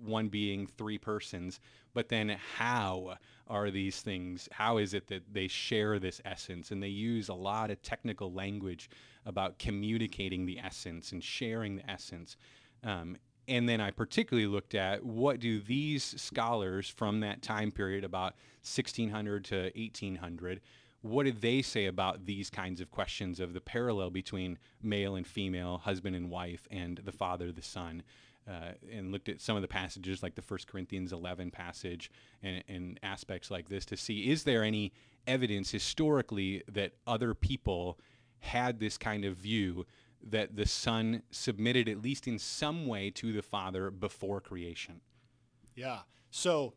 one 0.05 0.29
being 0.29 0.67
three 0.67 0.99
persons 0.99 1.61
but 1.95 2.09
then 2.09 2.37
how 2.57 3.17
are 3.49 3.71
these 3.71 4.01
things 4.01 4.49
how 4.53 4.79
is 4.79 4.95
it 4.95 5.07
that 5.09 5.23
they 5.33 5.49
share 5.49 5.99
this 5.99 6.21
essence? 6.25 6.71
And 6.71 6.83
they 6.83 6.89
use 6.89 7.29
a 7.29 7.35
lot 7.35 7.71
of 7.71 7.83
technical 7.83 8.33
language 8.33 8.91
about 9.27 9.59
communicating 9.59 10.47
the 10.47 10.59
essence 10.59 11.13
and 11.13 11.23
sharing 11.23 11.77
the 11.77 11.91
essence. 11.91 12.37
Um, 12.85 13.17
and 13.47 13.69
then 13.69 13.81
I 13.81 13.91
particularly 13.91 14.47
looked 14.47 14.75
at 14.75 15.05
what 15.05 15.41
do 15.41 15.61
these 15.61 16.05
scholars 16.21 16.89
from 16.89 17.21
that 17.21 17.43
time 17.43 17.71
period 17.71 18.05
about 18.05 18.35
1600 18.63 19.45
to 19.47 19.71
1800 19.75 20.61
what 21.03 21.25
did 21.25 21.41
they 21.41 21.63
say 21.63 21.87
about 21.87 22.27
these 22.27 22.51
kinds 22.51 22.81
of 22.81 22.91
questions 22.91 23.41
of 23.41 23.53
the 23.53 23.61
parallel 23.61 24.11
between 24.11 24.59
male 24.83 25.15
and 25.15 25.27
female, 25.27 25.79
husband 25.79 26.17
and 26.17 26.31
wife, 26.31 26.67
and 26.71 27.01
the 27.05 27.13
father, 27.13 27.53
the 27.53 27.63
son? 27.63 28.03
Uh, 28.49 28.73
and 28.91 29.13
looked 29.13 29.29
at 29.29 29.43
some 29.43 29.57
of 29.57 29.63
the 29.63 29.69
passages 29.69 30.23
like 30.23 30.35
the 30.35 30.41
1 30.41 30.61
Corinthians 30.67 31.13
11 31.13 31.51
passage 31.51 32.11
and, 32.43 32.65
and 32.67 32.99
aspects 33.03 33.51
like 33.51 33.69
this 33.69 33.85
to 33.85 33.95
see 33.95 34.31
is 34.31 34.45
there 34.45 34.65
any 34.65 34.91
evidence 35.27 35.71
historically 35.71 36.63
that 36.67 36.93
other 37.07 37.35
people 37.35 37.99
had 38.39 38.81
this 38.81 38.97
kind 38.97 39.27
of 39.27 39.37
view 39.37 39.85
that 40.23 40.57
the 40.57 40.67
son 40.67 41.23
submitted 41.31 41.89
at 41.89 42.03
least 42.03 42.27
in 42.27 42.39
some 42.39 42.87
way 42.87 43.11
to 43.11 43.33
the 43.33 43.43
father 43.43 43.91
before 43.91 44.41
creation? 44.41 45.01
Yeah. 45.75 46.01
So, 46.31 46.75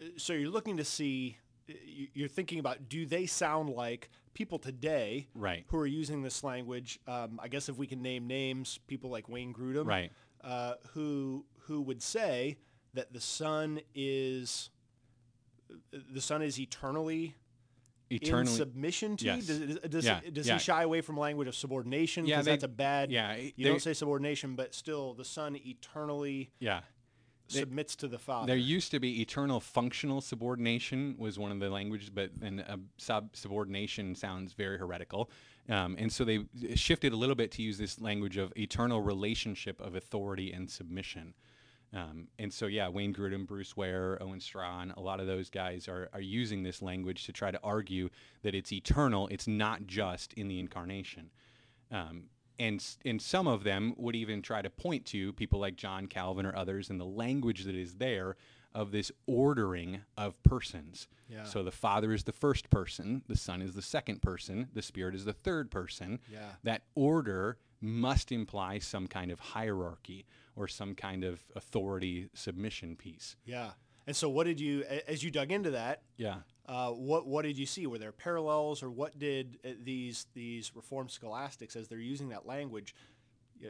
uh, 0.00 0.06
so 0.16 0.32
you're 0.32 0.50
looking 0.50 0.76
to 0.76 0.84
see. 0.84 1.38
You- 1.84 2.08
You're 2.14 2.28
thinking 2.28 2.58
about 2.58 2.88
do 2.88 3.06
they 3.06 3.26
sound 3.26 3.70
like 3.70 4.10
people 4.34 4.58
today 4.58 5.28
Right. 5.34 5.64
who 5.68 5.78
are 5.78 5.86
using 5.86 6.22
this 6.22 6.42
language? 6.44 6.98
Um, 7.06 7.38
I 7.42 7.48
guess 7.48 7.68
if 7.68 7.76
we 7.76 7.86
can 7.86 8.02
name 8.02 8.26
names, 8.26 8.78
people 8.86 9.10
like 9.10 9.28
Wayne 9.28 9.52
Grudem, 9.54 9.86
Right. 9.86 10.12
uh, 10.42 10.74
who 10.92 11.44
who 11.64 11.80
would 11.82 12.02
say 12.02 12.56
that 12.94 13.12
the 13.12 13.20
son 13.20 13.80
is 13.94 14.70
the 15.92 16.20
son 16.20 16.42
is 16.42 16.58
eternally, 16.58 17.36
in 18.10 18.46
submission 18.46 19.16
to 19.18 19.24
Yes. 19.24 19.46
Does, 19.46 19.78
does, 19.88 20.04
Yeah, 20.04 20.20
does 20.32 20.48
yeah. 20.48 20.54
he 20.54 20.58
shy 20.58 20.82
away 20.82 21.00
from 21.00 21.16
language 21.16 21.46
of 21.46 21.54
subordination? 21.54 22.26
Yeah, 22.26 22.36
because 22.36 22.46
they- 22.46 22.50
that's 22.52 22.64
a 22.64 22.68
bad. 22.68 23.12
yeah, 23.12 23.36
You 23.36 23.52
they- 23.56 23.62
don't 23.64 23.80
say 23.80 23.94
subordination, 23.94 24.56
but 24.56 24.74
still, 24.74 25.14
the 25.14 25.24
son 25.24 25.54
eternally 25.54 26.50
Yeah. 26.58 26.82
Submits 27.58 27.96
to 27.96 28.08
the 28.08 28.18
Father. 28.18 28.46
There 28.46 28.56
used 28.56 28.90
to 28.92 29.00
be 29.00 29.20
eternal 29.20 29.60
functional 29.60 30.20
subordination 30.20 31.14
was 31.18 31.38
one 31.38 31.52
of 31.52 31.60
the 31.60 31.70
languages, 31.70 32.10
but 32.10 32.30
then 32.38 32.60
uh, 32.60 32.76
sub 32.96 33.36
subordination 33.36 34.14
sounds 34.14 34.52
very 34.52 34.78
heretical, 34.78 35.30
um, 35.68 35.96
and 35.98 36.12
so 36.12 36.24
they 36.24 36.44
shifted 36.74 37.12
a 37.12 37.16
little 37.16 37.34
bit 37.34 37.50
to 37.52 37.62
use 37.62 37.78
this 37.78 38.00
language 38.00 38.36
of 38.36 38.52
eternal 38.56 39.00
relationship 39.00 39.80
of 39.80 39.94
authority 39.94 40.52
and 40.52 40.70
submission. 40.70 41.34
Um, 41.92 42.28
and 42.38 42.52
so, 42.52 42.66
yeah, 42.66 42.88
Wayne 42.88 43.12
Grudem, 43.12 43.46
Bruce 43.46 43.76
Ware, 43.76 44.16
Owen 44.22 44.40
Strachan, 44.40 44.92
a 44.96 45.00
lot 45.00 45.18
of 45.18 45.26
those 45.26 45.50
guys 45.50 45.88
are, 45.88 46.08
are 46.12 46.20
using 46.20 46.62
this 46.62 46.82
language 46.82 47.24
to 47.24 47.32
try 47.32 47.50
to 47.50 47.58
argue 47.64 48.10
that 48.42 48.54
it's 48.54 48.72
eternal. 48.72 49.26
It's 49.28 49.48
not 49.48 49.86
just 49.86 50.32
in 50.34 50.46
the 50.46 50.60
incarnation. 50.60 51.30
Um, 51.90 52.24
and, 52.60 52.84
and 53.04 53.20
some 53.20 53.48
of 53.48 53.64
them 53.64 53.94
would 53.96 54.14
even 54.14 54.42
try 54.42 54.62
to 54.62 54.70
point 54.70 55.06
to 55.06 55.32
people 55.32 55.58
like 55.58 55.74
John 55.76 56.06
Calvin 56.06 56.46
or 56.46 56.54
others 56.54 56.90
and 56.90 57.00
the 57.00 57.04
language 57.04 57.64
that 57.64 57.74
is 57.74 57.94
there 57.94 58.36
of 58.72 58.92
this 58.92 59.10
ordering 59.26 60.02
of 60.16 60.40
persons. 60.44 61.08
Yeah. 61.28 61.44
So 61.44 61.64
the 61.64 61.72
Father 61.72 62.12
is 62.12 62.22
the 62.24 62.32
first 62.32 62.70
person, 62.70 63.22
the 63.26 63.36
Son 63.36 63.62
is 63.62 63.74
the 63.74 63.82
second 63.82 64.22
person, 64.22 64.68
the 64.74 64.82
Spirit 64.82 65.14
is 65.14 65.24
the 65.24 65.32
third 65.32 65.70
person. 65.70 66.20
Yeah. 66.30 66.50
That 66.62 66.82
order 66.94 67.56
must 67.80 68.30
imply 68.30 68.78
some 68.78 69.06
kind 69.08 69.30
of 69.30 69.40
hierarchy 69.40 70.26
or 70.54 70.68
some 70.68 70.94
kind 70.94 71.24
of 71.24 71.40
authority 71.56 72.28
submission 72.34 72.94
piece. 72.94 73.36
yeah. 73.44 73.70
And 74.10 74.16
so, 74.16 74.28
what 74.28 74.44
did 74.48 74.58
you, 74.58 74.82
as 75.06 75.22
you 75.22 75.30
dug 75.30 75.52
into 75.52 75.70
that, 75.70 76.02
Yeah. 76.16 76.38
uh, 76.66 76.90
what 76.90 77.28
what 77.28 77.42
did 77.44 77.56
you 77.56 77.64
see? 77.64 77.86
Were 77.86 77.96
there 77.98 78.10
parallels, 78.10 78.82
or 78.82 78.90
what 78.90 79.16
did 79.16 79.58
uh, 79.64 79.68
these 79.84 80.26
these 80.34 80.74
Reformed 80.74 81.12
scholastics, 81.12 81.76
as 81.76 81.86
they're 81.86 82.00
using 82.00 82.30
that 82.30 82.44
language, 82.44 82.92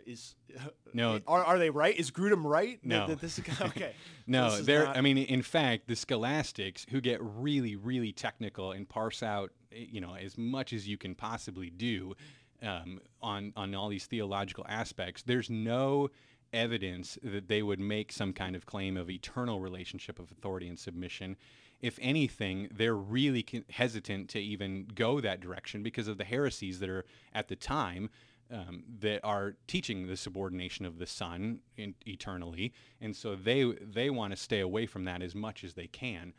is 0.07 0.35
No. 0.95 1.21
are, 1.27 1.45
are 1.45 1.59
they 1.59 1.69
right? 1.69 1.95
Is 1.95 2.11
Grudem 2.11 2.43
right? 2.43 2.81
No. 2.83 3.07
that 3.07 3.21
this 3.21 3.39
is, 3.39 3.61
okay. 3.61 3.93
No, 4.27 4.47
is 4.47 4.65
they're. 4.65 4.85
not- 4.87 4.97
I 4.97 5.03
mean, 5.03 5.19
in 5.19 5.43
fact, 5.43 5.89
the 5.89 5.95
scholastics 5.95 6.87
who 6.89 7.03
get 7.03 7.19
really, 7.21 7.77
really 7.77 8.13
technical 8.13 8.73
and 8.73 8.89
parse 8.89 9.23
out, 9.23 9.51
eh, 9.73 9.85
you 9.91 10.01
know, 10.01 10.15
as 10.15 10.39
much 10.39 10.73
as 10.73 10.89
you 10.89 10.97
can 10.97 11.15
possibly 11.15 11.69
do 11.69 12.15
um, 12.63 12.99
on 13.21 13.53
on 13.57 13.75
all 13.75 13.91
these 13.91 14.07
theological 14.07 14.65
aspects. 14.71 15.23
There's 15.23 15.51
no 15.51 16.09
evidence 16.53 17.19
that 17.23 17.49
they 17.49 17.63
would 17.63 17.81
make 17.81 18.13
some 18.13 18.33
kind 18.33 18.57
of 18.57 18.67
claim 18.67 18.97
of 18.97 19.11
eternal 19.11 19.61
relationship 19.61 20.19
of 20.19 20.31
authority 20.31 20.69
and 20.69 20.79
submission. 20.79 21.37
If 21.81 21.99
anything, 22.03 22.69
they're 22.75 22.95
really 22.95 23.47
hesitant 23.71 24.29
to 24.31 24.39
even 24.39 24.89
go 24.95 25.21
that 25.21 25.41
direction 25.41 25.83
because 25.83 26.09
of 26.09 26.19
the 26.19 26.25
heresies 26.25 26.79
that 26.81 26.91
are 26.91 27.05
at 27.33 27.49
the 27.49 27.57
time 27.57 28.11
um, 28.53 28.83
that 29.01 29.21
are 29.23 29.55
teaching 29.67 30.07
the 30.07 30.17
subordination 30.17 30.85
of 30.85 30.99
the 30.99 31.07
Son 31.07 31.61
in, 31.77 31.95
eternally, 32.07 32.73
and 33.01 33.15
so 33.15 33.37
they 33.37 33.65
they 33.81 34.11
want 34.11 34.33
to 34.33 34.37
stay 34.37 34.61
away 34.61 34.87
from 34.87 35.05
that 35.05 35.23
as 35.23 35.35
much 35.35 35.63
as 35.63 35.75
they 35.75 35.87
can. 35.87 36.33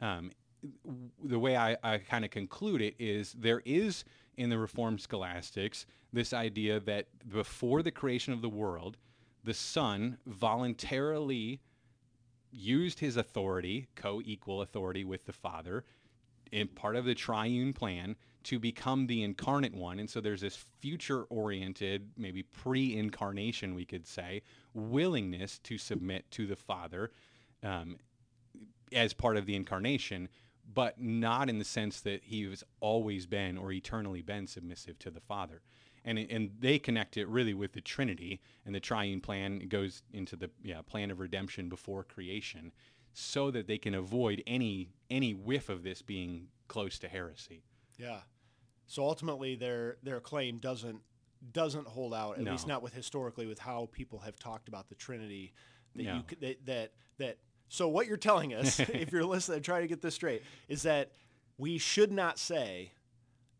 Um, 0.00 0.30
the 1.22 1.38
way 1.38 1.56
I, 1.56 1.76
I 1.82 1.98
kind 1.98 2.24
of 2.24 2.30
conclude 2.30 2.80
it 2.80 2.94
is 2.98 3.32
there 3.32 3.62
is 3.64 4.04
in 4.36 4.50
the 4.50 4.58
Reformed 4.58 5.00
scholastics 5.00 5.86
this 6.12 6.32
idea 6.32 6.80
that 6.80 7.06
before 7.28 7.82
the 7.82 7.90
creation 7.90 8.32
of 8.32 8.42
the 8.42 8.48
world, 8.48 8.96
the 9.44 9.54
Son 9.54 10.18
voluntarily 10.26 11.60
used 12.50 13.00
his 13.00 13.16
authority, 13.16 13.88
co 13.94 14.22
equal 14.24 14.62
authority 14.62 15.04
with 15.04 15.26
the 15.26 15.32
Father, 15.32 15.84
in 16.50 16.68
part 16.68 16.96
of 16.96 17.04
the 17.04 17.14
triune 17.14 17.72
plan 17.72 18.16
to 18.44 18.58
become 18.58 19.06
the 19.06 19.22
incarnate 19.22 19.74
one. 19.74 19.98
And 19.98 20.08
so 20.08 20.20
there's 20.20 20.40
this 20.40 20.64
future 20.80 21.24
oriented, 21.24 22.10
maybe 22.16 22.42
pre 22.42 22.96
incarnation, 22.96 23.74
we 23.74 23.84
could 23.84 24.06
say, 24.06 24.42
willingness 24.72 25.58
to 25.60 25.78
submit 25.78 26.30
to 26.32 26.46
the 26.46 26.56
Father 26.56 27.10
um, 27.62 27.96
as 28.92 29.12
part 29.12 29.36
of 29.36 29.46
the 29.46 29.56
incarnation, 29.56 30.28
but 30.72 31.00
not 31.00 31.48
in 31.48 31.58
the 31.58 31.64
sense 31.64 32.00
that 32.00 32.24
he 32.24 32.44
has 32.44 32.62
always 32.80 33.26
been 33.26 33.58
or 33.58 33.72
eternally 33.72 34.22
been 34.22 34.46
submissive 34.46 34.98
to 35.00 35.10
the 35.10 35.20
Father. 35.20 35.60
And, 36.04 36.18
and 36.18 36.50
they 36.58 36.78
connect 36.78 37.16
it 37.16 37.26
really 37.28 37.54
with 37.54 37.72
the 37.72 37.80
Trinity 37.80 38.40
and 38.66 38.74
the 38.74 38.80
triune 38.80 39.20
plan 39.20 39.60
It 39.62 39.70
goes 39.70 40.02
into 40.12 40.36
the 40.36 40.50
yeah, 40.62 40.82
plan 40.82 41.10
of 41.10 41.18
redemption 41.18 41.68
before 41.68 42.04
creation 42.04 42.72
so 43.14 43.50
that 43.52 43.66
they 43.66 43.78
can 43.78 43.94
avoid 43.94 44.42
any 44.46 44.90
any 45.08 45.32
whiff 45.34 45.68
of 45.68 45.82
this 45.82 46.02
being 46.02 46.48
close 46.68 46.98
to 46.98 47.08
heresy. 47.08 47.62
Yeah. 47.96 48.20
So 48.86 49.02
ultimately, 49.04 49.54
their 49.54 49.96
their 50.02 50.20
claim 50.20 50.58
doesn't 50.58 51.00
doesn't 51.52 51.86
hold 51.86 52.12
out. 52.12 52.38
At 52.38 52.44
No. 52.44 52.50
least 52.52 52.66
not 52.66 52.82
with 52.82 52.92
historically 52.92 53.46
with 53.46 53.58
how 53.58 53.88
people 53.92 54.18
have 54.20 54.38
talked 54.38 54.68
about 54.68 54.88
the 54.88 54.94
Trinity. 54.94 55.52
That 55.94 56.02
No. 56.04 56.14
you 56.16 56.36
that, 56.40 56.66
that 56.66 56.92
that. 57.18 57.38
So 57.68 57.88
what 57.88 58.06
you're 58.06 58.16
telling 58.18 58.52
us, 58.52 58.78
if 58.80 59.10
you're 59.12 59.24
listening, 59.24 59.62
try 59.62 59.80
to 59.80 59.86
get 59.86 60.02
this 60.02 60.14
straight, 60.14 60.42
is 60.68 60.82
that 60.82 61.12
we 61.56 61.78
should 61.78 62.12
not 62.12 62.38
say 62.38 62.92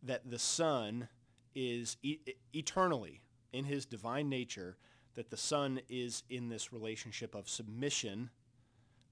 that 0.03 0.29
the 0.29 0.37
Son 0.37 1.07
is 1.55 1.97
e- 2.03 2.19
eternally 2.53 3.21
in 3.53 3.65
His 3.65 3.85
divine 3.85 4.29
nature. 4.29 4.77
That 5.15 5.29
the 5.29 5.37
Son 5.37 5.79
is 5.87 6.23
in 6.29 6.49
this 6.49 6.73
relationship 6.73 7.35
of 7.35 7.47
submission 7.47 8.29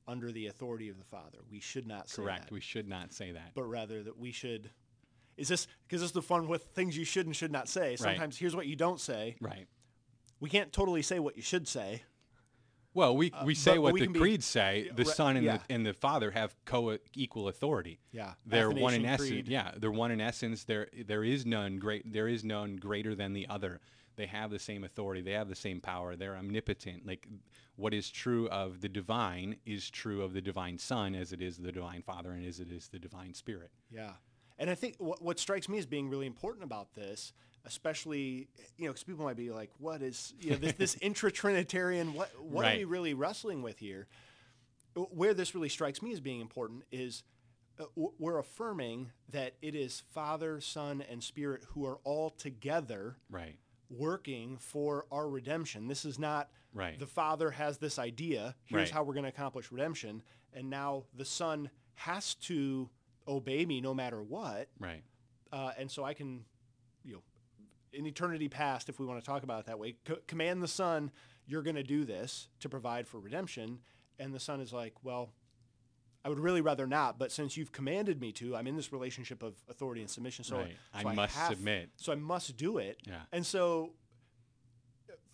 under 0.06 0.34
the 0.34 0.48
authority 0.48 0.90
of 0.90 0.98
the 0.98 1.06
Father. 1.06 1.38
We 1.50 1.62
should 1.62 1.88
not 1.88 2.10
say 2.10 2.16
that 2.18 2.26
Correct. 2.26 2.44
that 2.48 2.52
We 2.52 2.60
should 2.60 2.90
not 2.90 3.14
say 3.14 3.32
that. 3.32 3.52
but 3.56 3.64
rather 3.64 4.04
that 4.04 4.20
we 4.20 4.34
should. 4.34 4.70
Is 5.38 5.48
this 5.48 5.66
because 5.88 6.02
this 6.02 6.10
is 6.10 6.14
the 6.14 6.22
fun 6.22 6.50
with 6.50 6.64
things 6.76 6.98
you 6.98 7.06
should 7.06 7.26
and 7.26 7.34
should 7.34 7.54
not 7.54 7.70
say? 7.70 7.96
Sometimes 7.96 8.38
here's 8.38 8.54
what 8.56 8.68
you 8.68 8.76
don't 8.76 9.00
say. 9.00 9.38
Right. 9.40 9.66
We 10.42 10.50
can't 10.50 10.74
totally 10.74 11.02
say 11.04 11.20
what 11.20 11.38
you 11.38 11.42
should 11.42 11.70
say. 11.70 12.04
Well, 12.94 13.16
we, 13.16 13.32
we 13.44 13.56
say 13.56 13.72
Uh, 13.72 13.76
but 13.76 13.82
what 13.82 13.94
we 13.94 14.08
the 14.08 14.20
creeds 14.20 14.46
say. 14.46 14.90
The 14.96 15.04
right, 15.04 15.16
Son 15.16 15.36
and, 15.38 15.46
yeah. 15.46 15.58
the, 15.58 15.74
and 15.74 15.86
the 15.86 15.94
Father 15.94 16.32
have 16.32 16.56
co 16.66 16.98
equal 17.16 17.48
authority. 17.48 18.00
Yeah, 18.12 18.34
They're 18.46 18.70
one 18.70 18.94
in 18.94 19.06
Athanasian 19.06 19.06
essence. 19.06 19.30
Creed. 19.30 19.48
Yeah, 19.48 19.72
they're 19.78 19.92
one 19.92 20.12
in 20.12 20.22
essence. 20.22 20.64
There 20.64 20.88
there 21.06 21.24
is 21.24 21.46
none 21.46 21.80
great. 21.80 22.12
There 22.12 22.28
is 22.28 22.44
none 22.44 22.76
greater 22.76 23.16
than 23.16 23.34
the 23.34 23.48
other. 23.48 23.80
They 24.16 24.28
have 24.28 24.52
the 24.52 24.60
same 24.60 24.84
authority. 24.84 25.22
They 25.22 25.32
have 25.32 25.50
the 25.50 25.56
same 25.56 25.82
power. 25.82 26.16
They're 26.16 26.38
omnipotent. 26.38 27.06
Like 27.08 27.28
what 27.76 27.94
is 27.94 28.10
true 28.12 28.48
of 28.50 28.82
the 28.82 28.90
divine 28.90 29.56
is 29.66 29.90
true 29.90 30.22
of 30.22 30.34
the 30.34 30.42
divine 30.42 30.78
Son, 30.78 31.16
as 31.16 31.34
it 31.34 31.42
is 31.42 31.58
the 31.58 31.72
divine 31.72 32.04
Father, 32.04 32.32
and 32.32 32.46
as 32.46 32.60
it 32.60 32.70
is 32.72 32.90
the 32.90 33.00
divine 33.00 33.34
Spirit. 33.34 33.72
Yeah, 33.90 34.12
and 34.60 34.70
I 34.70 34.76
think 34.76 34.96
what, 35.00 35.22
what 35.22 35.40
strikes 35.40 35.68
me 35.68 35.80
as 35.80 35.88
being 35.88 36.10
really 36.10 36.28
important 36.28 36.64
about 36.64 36.94
this, 36.94 37.34
especially 37.66 38.48
you 38.78 38.86
know, 38.86 38.92
because 38.92 39.04
people 39.04 39.26
might 39.26 39.38
be 39.38 39.50
like, 39.52 39.70
"What 39.80 40.02
is 40.02 40.34
you 40.40 40.52
know 40.52 40.58
this, 40.58 40.74
this 40.74 40.96
intra-trinitarian? 41.02 42.14
What 42.14 42.30
what 42.42 42.66
are 42.66 42.76
we 42.78 42.84
really 42.86 43.14
wrestling 43.14 43.62
with 43.62 43.80
here?" 43.80 44.08
Where 44.96 45.34
this 45.34 45.56
really 45.56 45.70
strikes 45.70 46.02
me 46.04 46.12
as 46.14 46.20
being 46.20 46.40
important 46.40 46.84
is 46.92 47.24
uh, 47.80 47.86
w- 47.96 48.14
we're 48.20 48.38
affirming 48.38 49.10
that 49.30 49.56
it 49.62 49.74
is 49.74 50.04
Father, 50.12 50.62
Son, 50.62 51.04
and 51.10 51.24
Spirit 51.24 51.64
who 51.70 51.84
are 51.88 51.98
all 52.04 52.30
together 52.30 53.16
Right. 53.32 53.56
working 53.90 54.58
for 54.58 55.08
our 55.12 55.28
redemption. 55.28 55.88
This 55.88 56.06
is 56.06 56.20
not 56.20 56.50
Right. 56.76 57.00
the 57.00 57.08
Father 57.08 57.50
has 57.52 57.80
this 57.80 57.98
idea, 57.98 58.56
here's 58.66 58.82
Right. 58.82 58.90
how 58.92 59.04
we're 59.04 59.14
going 59.16 59.24
to 59.24 59.30
accomplish 59.30 59.72
redemption, 59.72 60.22
and 60.54 60.70
now 60.70 61.06
the 61.16 61.26
Son 61.26 61.72
has 61.96 62.36
to 62.36 62.88
obey 63.28 63.66
me 63.66 63.82
no 63.82 63.96
matter 63.96 64.22
what. 64.22 64.70
Right. 64.80 65.04
Uh, 65.52 65.72
and 65.78 65.90
so 65.90 66.04
I 66.04 66.14
can, 66.14 66.46
you 67.04 67.14
know, 67.16 67.24
in 67.94 68.06
eternity 68.06 68.50
past, 68.50 68.90
if 68.90 69.00
we 69.00 69.06
want 69.06 69.20
to 69.20 69.26
talk 69.26 69.44
about 69.44 69.62
it 69.62 69.66
that 69.68 69.80
way, 69.80 69.96
co- 70.06 70.18
command 70.28 70.62
the 70.62 70.68
Son, 70.68 71.12
you're 71.46 71.62
going 71.64 71.76
to 71.76 71.84
do 71.84 72.06
this 72.06 72.48
to 72.62 72.70
provide 72.70 73.08
for 73.08 73.20
redemption. 73.20 73.80
And 74.20 74.34
the 74.34 74.40
Son 74.40 74.60
is 74.62 74.72
like, 74.74 74.94
well, 75.04 75.30
I 76.26 76.30
would 76.30 76.40
really 76.40 76.62
rather 76.62 76.88
not, 76.88 77.20
but 77.20 77.32
since 77.32 77.58
you've 77.58 77.72
commanded 77.72 78.22
me 78.22 78.32
to, 78.34 78.56
I'm 78.56 78.66
in 78.68 78.76
this 78.78 78.94
relationship 78.94 79.44
of 79.44 79.56
authority 79.70 80.02
and 80.02 80.10
submission. 80.10 80.46
So, 80.46 80.58
Right. 80.58 80.76
so 81.02 81.10
I 81.10 81.14
must 81.14 81.36
have- 81.36 81.50
submit. 81.54 81.90
So 81.98 82.12
I 82.14 82.16
must 82.16 82.56
do 82.56 82.78
it. 82.78 83.00
Yeah. 83.06 83.22
And 83.34 83.46
so 83.46 83.94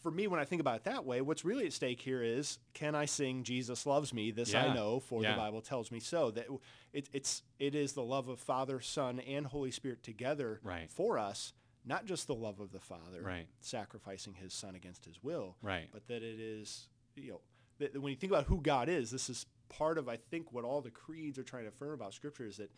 for 0.02 0.12
me, 0.12 0.28
when 0.28 0.39
I 0.39 0.45
think 0.45 0.62
about 0.62 0.78
it 0.78 0.84
that 0.86 1.06
way, 1.06 1.22
what's 1.22 1.43
really 1.43 1.65
at 1.65 1.74
stake 1.74 2.00
here 2.02 2.24
is 2.24 2.58
can 2.74 2.95
I 2.95 3.06
sing 3.06 3.43
Jesus 3.43 3.86
loves 3.86 4.13
me? 4.13 4.32
This 4.32 4.56
I 4.56 4.74
know, 4.74 5.00
for 5.00 5.22
Yeah. 5.22 5.32
the 5.34 5.38
Bible 5.38 5.62
tells 5.62 5.91
me 5.91 6.00
so. 6.00 6.32
That 6.32 6.48
it, 6.93 7.10
it's 7.12 7.43
it 7.60 7.76
is 7.76 7.93
the 7.93 8.04
love 8.04 8.30
of 8.30 8.39
Father, 8.39 8.80
Son, 8.80 9.19
and 9.19 9.45
Holy 9.45 9.72
Spirit 9.72 10.02
together 10.02 10.60
Right. 10.63 10.89
for 10.89 11.19
us, 11.19 11.54
not 11.86 12.06
just 12.06 12.28
the 12.28 12.36
love 12.36 12.60
of 12.60 12.72
the 12.72 12.80
Father, 12.80 13.22
Right. 13.22 13.48
sacrificing 13.62 14.34
His 14.36 14.54
Son 14.54 14.76
against 14.76 15.06
His 15.06 15.24
will, 15.24 15.56
Right. 15.62 15.89
but 15.92 16.08
that 16.08 16.24
it 16.24 16.39
is 16.39 16.88
you 17.15 17.32
know 17.32 17.42
that 17.80 18.00
when 18.02 18.12
you 18.12 18.18
think 18.18 18.32
about 18.32 18.46
who 18.46 18.62
God 18.62 18.88
is, 18.89 19.12
this 19.12 19.30
is 19.30 19.46
part 19.70 19.98
of 19.98 20.08
I 20.10 20.18
think 20.18 20.52
what 20.52 20.63
all 20.65 20.82
the 20.82 20.92
creeds 20.92 21.38
are 21.39 21.44
trying 21.44 21.63
to 21.63 21.70
affirm 21.70 21.94
about 21.94 22.13
Scripture 22.13 22.46
is 22.46 22.58
that 22.58 22.72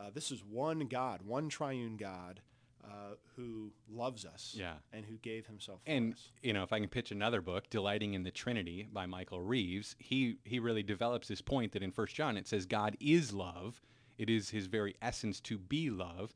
uh, 0.00 0.10
this 0.10 0.30
is 0.30 0.42
one 0.44 0.80
God, 0.80 1.22
one 1.22 1.48
triune 1.48 1.96
God. 1.96 2.40
Uh, 2.84 3.16
who 3.34 3.72
loves 3.88 4.24
us 4.24 4.54
Yeah. 4.56 4.76
and 4.92 5.04
who 5.04 5.16
gave 5.18 5.48
himself 5.48 5.82
for 5.82 5.90
And 5.90 6.12
us. 6.12 6.30
you 6.40 6.52
know, 6.52 6.62
if 6.62 6.72
I 6.72 6.78
can 6.78 6.88
pitch 6.88 7.10
another 7.10 7.40
book, 7.40 7.68
"Delighting 7.68 8.14
in 8.14 8.22
the 8.22 8.30
Trinity" 8.30 8.84
by 8.92 9.06
Michael 9.06 9.42
Reeves, 9.42 9.96
he 9.98 10.38
he 10.44 10.60
really 10.60 10.84
develops 10.84 11.26
this 11.26 11.40
point 11.42 11.72
that 11.72 11.82
in 11.82 11.90
First 11.90 12.14
John 12.14 12.36
it 12.36 12.46
says 12.46 12.64
God 12.64 12.96
is 13.00 13.32
love. 13.32 13.82
It 14.18 14.30
is 14.30 14.50
His 14.50 14.66
very 14.66 14.94
essence 15.02 15.40
to 15.40 15.58
be 15.58 15.90
love, 15.90 16.32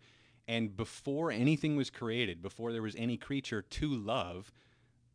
and 0.48 0.76
before 0.76 1.30
anything 1.30 1.76
was 1.76 1.90
created, 1.90 2.42
before 2.42 2.72
there 2.72 2.82
was 2.82 2.96
any 2.96 3.16
creature 3.16 3.62
to 3.62 3.88
love, 3.88 4.50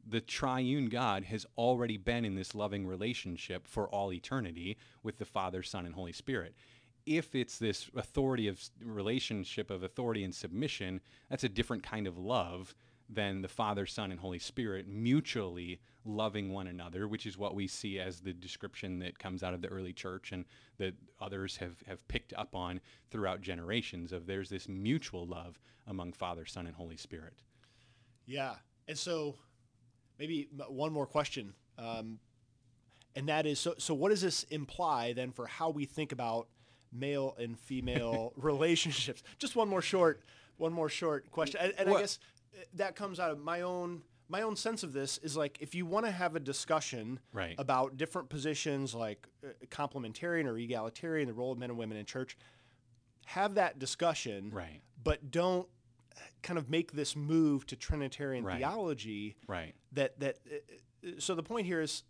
the 0.07 0.21
triune 0.21 0.87
God 0.87 1.23
has 1.25 1.45
already 1.57 1.97
been 1.97 2.25
in 2.25 2.35
this 2.35 2.53
loving 2.53 2.85
relationship 2.85 3.67
for 3.67 3.87
all 3.89 4.13
eternity 4.13 4.77
with 5.03 5.17
the 5.17 5.25
Father, 5.25 5.63
Son, 5.63 5.85
and 5.85 5.95
Holy 5.95 6.13
Spirit. 6.13 6.55
If 7.05 7.35
it's 7.35 7.57
this 7.57 7.89
authority 7.95 8.47
of 8.47 8.61
relationship 8.83 9.69
of 9.69 9.83
authority 9.83 10.23
and 10.23 10.33
submission, 10.33 11.01
that's 11.29 11.43
a 11.43 11.49
different 11.49 11.83
kind 11.83 12.07
of 12.07 12.17
love 12.17 12.75
than 13.09 13.41
the 13.41 13.47
Father, 13.47 13.85
Son, 13.85 14.11
and 14.11 14.19
Holy 14.19 14.39
Spirit 14.39 14.87
mutually 14.87 15.79
loving 16.05 16.51
one 16.51 16.67
another, 16.67 17.07
which 17.07 17.25
is 17.25 17.37
what 17.37 17.55
we 17.55 17.67
see 17.67 17.99
as 17.99 18.19
the 18.19 18.33
description 18.33 18.99
that 18.99 19.17
comes 19.19 19.43
out 19.43 19.53
of 19.53 19.61
the 19.61 19.67
early 19.67 19.93
church 19.93 20.31
and 20.31 20.45
that 20.77 20.93
others 21.19 21.57
have, 21.57 21.75
have 21.87 22.07
picked 22.07 22.33
up 22.33 22.55
on 22.55 22.79
throughout 23.09 23.41
generations 23.41 24.11
of 24.11 24.25
there's 24.25 24.49
this 24.49 24.67
mutual 24.67 25.25
love 25.25 25.59
among 25.87 26.13
Father, 26.13 26.45
Son, 26.45 26.67
and 26.67 26.75
Holy 26.75 26.97
Spirit. 26.97 27.33
Yeah. 28.25 28.55
And 28.87 28.97
so 28.97 29.35
maybe 30.19 30.49
one 30.67 30.91
more 30.91 31.05
question. 31.05 31.53
Um, 31.77 32.19
and 33.15 33.29
that 33.29 33.45
is 33.45 33.59
so, 33.59 33.75
so 33.77 33.93
what 33.93 34.09
does 34.09 34.21
this 34.21 34.43
imply 34.45 35.13
then 35.13 35.31
for 35.31 35.47
how 35.47 35.69
we 35.69 35.85
think 35.85 36.11
about 36.11 36.47
male 36.91 37.35
and 37.39 37.57
female 37.57 38.33
relationships? 38.37 39.23
Just 39.37 39.55
one 39.55 39.69
more 39.69 39.81
short, 39.81 40.21
one 40.57 40.73
more 40.73 40.89
short 40.89 41.31
question. 41.31 41.61
And, 41.61 41.73
and 41.77 41.89
I 41.89 42.01
guess 42.01 42.19
that 42.73 42.95
comes 42.95 43.19
out 43.19 43.31
of 43.31 43.39
my 43.39 43.61
own 43.61 44.01
my 44.27 44.41
own 44.41 44.55
sense 44.55 44.83
of 44.83 44.93
this 44.93 45.17
is 45.19 45.37
like 45.37 45.57
if 45.61 45.75
you 45.75 45.85
want 45.85 46.05
to 46.05 46.11
have 46.11 46.35
a 46.35 46.39
discussion 46.39 47.19
right. 47.31 47.55
about 47.57 47.97
different 47.97 48.29
positions 48.29 48.95
like 48.95 49.27
uh, 49.43 49.49
complementarian 49.69 50.45
or 50.45 50.57
egalitarian, 50.57 51.27
the 51.27 51.33
role 51.33 51.51
of 51.51 51.59
men 51.59 51.69
and 51.69 51.77
women 51.77 51.97
in 51.97 52.05
church, 52.05 52.37
have 53.25 53.55
that 53.55 53.77
discussion. 53.79 54.49
Right. 54.51 54.81
But 55.03 55.29
don't 55.31 55.67
kind 56.41 56.57
of 56.57 56.69
make 56.69 56.93
this 56.93 57.15
move 57.15 57.65
to 57.67 57.75
Trinitarian 57.75 58.43
right. 58.43 58.57
theology. 58.57 59.35
Right. 59.47 59.75
That 59.91 60.19
that. 60.19 60.39
Uh, 60.45 61.09
so 61.19 61.35
the 61.35 61.43
point 61.43 61.65
here 61.67 61.81
is. 61.81 62.03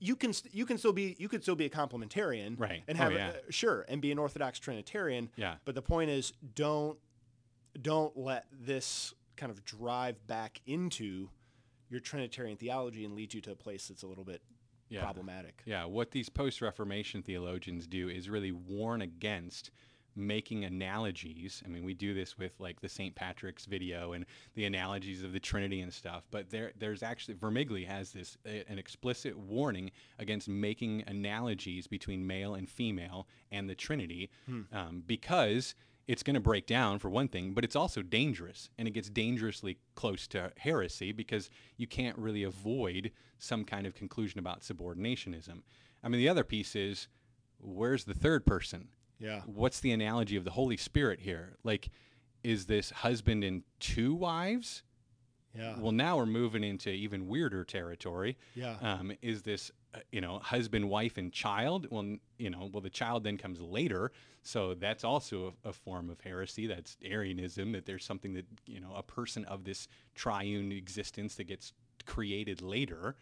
You 0.00 0.14
can 0.14 0.32
st- 0.32 0.54
you 0.54 0.64
can 0.64 0.78
still 0.78 0.92
be 0.92 1.16
you 1.18 1.28
could 1.28 1.42
still 1.42 1.56
be 1.56 1.64
a 1.64 1.68
complementarian 1.68 2.54
right. 2.56 2.84
and 2.86 2.96
have 2.96 3.10
oh, 3.10 3.16
yeah. 3.16 3.28
uh, 3.30 3.32
sure 3.50 3.84
and 3.88 4.00
be 4.00 4.12
an 4.12 4.18
orthodox 4.20 4.60
trinitarian 4.60 5.28
yeah 5.34 5.56
but 5.64 5.74
the 5.74 5.82
point 5.82 6.08
is 6.08 6.32
don't 6.54 6.96
don't 7.82 8.16
let 8.16 8.46
this 8.52 9.12
kind 9.38 9.50
of 9.50 9.64
drive 9.64 10.26
back 10.26 10.60
into 10.66 11.30
your 11.88 12.00
Trinitarian 12.00 12.58
theology 12.58 13.04
and 13.04 13.14
lead 13.14 13.32
you 13.32 13.40
to 13.40 13.52
a 13.52 13.56
place 13.56 13.88
that's 13.88 14.02
a 14.02 14.06
little 14.06 14.24
bit 14.24 14.42
yeah. 14.90 15.02
problematic. 15.02 15.62
Yeah, 15.64 15.84
what 15.84 16.10
these 16.10 16.28
post 16.28 16.60
Reformation 16.60 17.22
theologians 17.22 17.86
do 17.86 18.08
is 18.08 18.28
really 18.28 18.52
warn 18.52 19.00
against 19.00 19.70
making 20.16 20.64
analogies. 20.64 21.62
I 21.64 21.68
mean, 21.68 21.84
we 21.84 21.94
do 21.94 22.12
this 22.12 22.36
with 22.36 22.52
like 22.58 22.80
the 22.80 22.88
St. 22.88 23.14
Patrick's 23.14 23.66
video 23.66 24.12
and 24.12 24.26
the 24.54 24.64
analogies 24.64 25.22
of 25.22 25.32
the 25.32 25.38
Trinity 25.38 25.80
and 25.80 25.92
stuff, 25.92 26.24
but 26.30 26.50
there 26.50 26.72
there's 26.76 27.02
actually 27.02 27.34
Vermigli 27.34 27.86
has 27.86 28.12
this 28.12 28.36
a, 28.44 28.64
an 28.68 28.78
explicit 28.78 29.38
warning 29.38 29.90
against 30.18 30.48
making 30.48 31.04
analogies 31.06 31.86
between 31.86 32.26
male 32.26 32.54
and 32.54 32.68
female 32.68 33.28
and 33.52 33.70
the 33.70 33.76
Trinity 33.76 34.30
hmm. 34.46 34.62
um, 34.72 35.04
because 35.06 35.74
it's 36.08 36.22
going 36.22 36.34
to 36.34 36.40
break 36.40 36.66
down 36.66 36.98
for 36.98 37.10
one 37.10 37.28
thing, 37.28 37.52
but 37.52 37.64
it's 37.64 37.76
also 37.76 38.00
dangerous, 38.02 38.70
and 38.78 38.88
it 38.88 38.92
gets 38.92 39.10
dangerously 39.10 39.78
close 39.94 40.26
to 40.28 40.50
heresy 40.56 41.12
because 41.12 41.50
you 41.76 41.86
can't 41.86 42.16
really 42.16 42.42
avoid 42.42 43.12
some 43.38 43.62
kind 43.62 43.86
of 43.86 43.94
conclusion 43.94 44.38
about 44.38 44.62
subordinationism. 44.62 45.60
I 46.02 46.08
mean, 46.08 46.18
the 46.18 46.28
other 46.28 46.44
piece 46.44 46.74
is 46.74 47.08
where's 47.60 48.04
the 48.04 48.14
third 48.14 48.46
person? 48.46 48.88
Yeah. 49.20 49.42
What's 49.46 49.80
the 49.80 49.92
analogy 49.92 50.36
of 50.36 50.44
the 50.44 50.52
Holy 50.52 50.78
Spirit 50.78 51.20
here? 51.20 51.56
Like, 51.62 51.90
is 52.42 52.66
this 52.66 52.90
husband 52.90 53.44
and 53.44 53.62
two 53.78 54.14
wives? 54.14 54.82
Yeah. 55.54 55.74
Well, 55.78 55.92
now 55.92 56.16
we're 56.16 56.26
moving 56.26 56.64
into 56.64 56.90
even 56.90 57.26
weirder 57.26 57.64
territory. 57.64 58.38
Yeah. 58.54 58.76
Um, 58.80 59.12
is 59.20 59.42
this, 59.42 59.72
you 60.12 60.20
know, 60.20 60.38
husband, 60.38 60.88
wife, 60.88 61.16
and 61.16 61.32
child? 61.32 61.86
Well, 61.90 62.16
you 62.38 62.50
know, 62.50 62.68
well, 62.72 62.80
the 62.80 62.90
child 62.90 63.24
then 63.24 63.38
comes 63.38 63.60
later. 63.60 64.12
So 64.42 64.74
that's 64.74 65.04
also 65.04 65.54
a, 65.64 65.70
a, 65.70 65.72
form 65.72 66.10
of 66.10 66.20
heresy. 66.20 66.66
That's 66.66 66.96
Arianism, 67.04 67.72
that 67.72 67.86
there's 67.86 68.04
something 68.04 68.34
that, 68.34 68.46
you 68.66 68.80
know, 68.80 68.94
a 68.96 69.02
person 69.02 69.44
of 69.44 69.64
this 69.64 69.88
triune 70.14 70.72
existence 70.72 71.34
that 71.36 71.44
gets 71.44 71.72
created 72.06 72.62
later. 72.62 73.16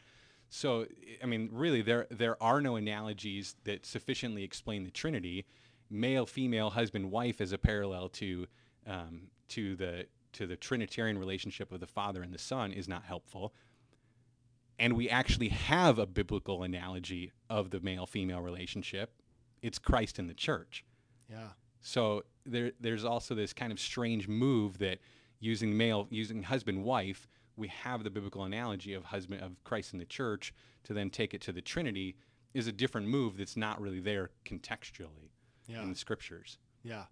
So, 0.49 0.87
I 1.23 1.27
mean, 1.27 1.49
really, 1.53 1.83
there, 1.83 2.07
there 2.11 2.41
are 2.43 2.61
no 2.61 2.77
analogies 2.77 3.57
that 3.65 3.85
sufficiently 3.85 4.45
explain 4.45 4.85
the 4.85 4.91
Trinity. 4.91 5.47
Male, 5.91 6.27
female, 6.27 6.71
husband, 6.71 7.11
wife 7.11 7.41
as 7.41 7.53
a 7.53 7.59
parallel 7.59 8.09
to, 8.11 8.47
um, 8.87 9.23
to 9.49 9.77
the 9.77 10.07
to 10.37 10.47
the 10.47 10.57
Trinitarian 10.57 11.19
relationship 11.19 11.73
of 11.73 11.81
the 11.81 11.87
Father 11.87 12.23
and 12.23 12.33
the 12.33 12.39
Son 12.39 12.71
is 12.71 12.87
not 12.87 13.05
helpful. 13.05 13.55
And 14.79 14.95
we 14.95 15.09
actually 15.09 15.49
have 15.49 15.99
a 15.99 16.07
biblical 16.07 16.63
analogy 16.63 17.33
of 17.49 17.71
the 17.71 17.81
male 17.81 18.07
female 18.07 18.41
relationship. 18.41 19.23
It's 19.63 19.79
Christ 19.79 20.19
in 20.19 20.27
the 20.27 20.35
church. 20.35 20.85
Yeah. 21.31 21.49
So 21.81 22.25
there, 22.45 22.73
there's 22.81 23.05
also 23.05 23.35
this 23.35 23.53
kind 23.53 23.73
of 23.73 23.81
strange 23.81 24.29
move 24.29 24.79
that 24.79 24.99
using 25.41 25.77
male, 25.77 26.07
using 26.11 26.43
husband 26.43 26.85
wife, 26.85 27.29
we 27.57 27.69
have 27.69 28.05
the 28.05 28.11
biblical 28.11 28.45
analogy 28.45 28.93
of 28.93 29.05
husband 29.05 29.43
of 29.43 29.63
Christ 29.65 29.93
in 29.93 29.99
the 29.99 30.05
church 30.05 30.53
to 30.85 30.93
then 30.93 31.11
take 31.11 31.33
it 31.33 31.41
to 31.43 31.53
the 31.53 31.63
Trinity 31.63 32.17
is 32.55 32.67
a 32.67 32.73
different 32.73 33.09
move 33.09 33.37
that's 33.37 33.57
not 33.57 33.81
really 33.81 34.01
there 34.01 34.31
contextually 34.45 35.31
yeah. 35.67 35.83
in 35.83 35.91
the 35.91 35.97
scriptures. 35.97 36.59
Yeah. 36.83 37.05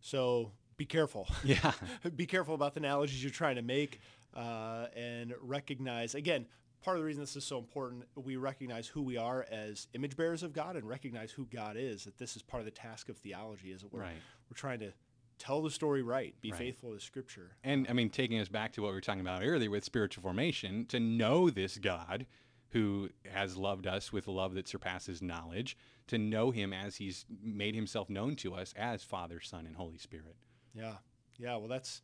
So 0.00 0.52
be 0.76 0.84
careful. 0.84 1.28
Yeah. 1.44 1.72
be 2.16 2.26
careful 2.26 2.54
about 2.54 2.74
the 2.74 2.80
analogies 2.80 3.22
you're 3.22 3.30
trying 3.30 3.56
to 3.56 3.62
make 3.62 4.00
uh, 4.34 4.86
and 4.96 5.34
recognize, 5.40 6.14
again, 6.14 6.46
part 6.82 6.96
of 6.96 7.02
the 7.02 7.06
reason 7.06 7.22
this 7.22 7.36
is 7.36 7.44
so 7.44 7.58
important, 7.58 8.04
we 8.16 8.36
recognize 8.36 8.88
who 8.88 9.02
we 9.02 9.16
are 9.16 9.46
as 9.50 9.88
image 9.94 10.16
bearers 10.16 10.42
of 10.42 10.52
God 10.52 10.76
and 10.76 10.88
recognize 10.88 11.30
who 11.30 11.46
God 11.46 11.76
is, 11.78 12.04
that 12.04 12.18
this 12.18 12.36
is 12.36 12.42
part 12.42 12.60
of 12.60 12.64
the 12.64 12.70
task 12.70 13.08
of 13.08 13.16
theology, 13.18 13.70
is 13.70 13.82
that 13.82 13.92
we're, 13.92 14.00
right. 14.00 14.12
we're 14.50 14.56
trying 14.56 14.80
to 14.80 14.92
tell 15.38 15.62
the 15.62 15.70
story 15.70 16.02
right, 16.02 16.34
be 16.40 16.50
right. 16.50 16.58
faithful 16.58 16.92
to 16.92 17.00
Scripture. 17.00 17.56
And 17.64 17.86
I 17.88 17.92
mean, 17.92 18.10
taking 18.10 18.38
us 18.38 18.48
back 18.48 18.72
to 18.74 18.82
what 18.82 18.88
we 18.88 18.94
were 18.94 19.00
talking 19.00 19.20
about 19.20 19.42
earlier 19.44 19.70
with 19.70 19.84
spiritual 19.84 20.22
formation, 20.22 20.86
to 20.86 21.00
know 21.00 21.50
this 21.50 21.78
God 21.78 22.26
who 22.70 23.10
has 23.30 23.56
loved 23.56 23.86
us 23.86 24.12
with 24.12 24.26
love 24.26 24.54
that 24.54 24.66
surpasses 24.66 25.20
knowledge, 25.20 25.76
to 26.06 26.16
know 26.18 26.50
him 26.50 26.72
as 26.72 26.96
he's 26.96 27.26
made 27.42 27.74
himself 27.74 28.08
known 28.08 28.34
to 28.36 28.54
us 28.54 28.72
as 28.76 29.02
Father, 29.02 29.40
Son, 29.40 29.66
and 29.66 29.76
Holy 29.76 29.98
Spirit. 29.98 30.36
Yeah, 30.74 30.94
yeah. 31.38 31.56
Well, 31.56 31.68
that's 31.68 32.02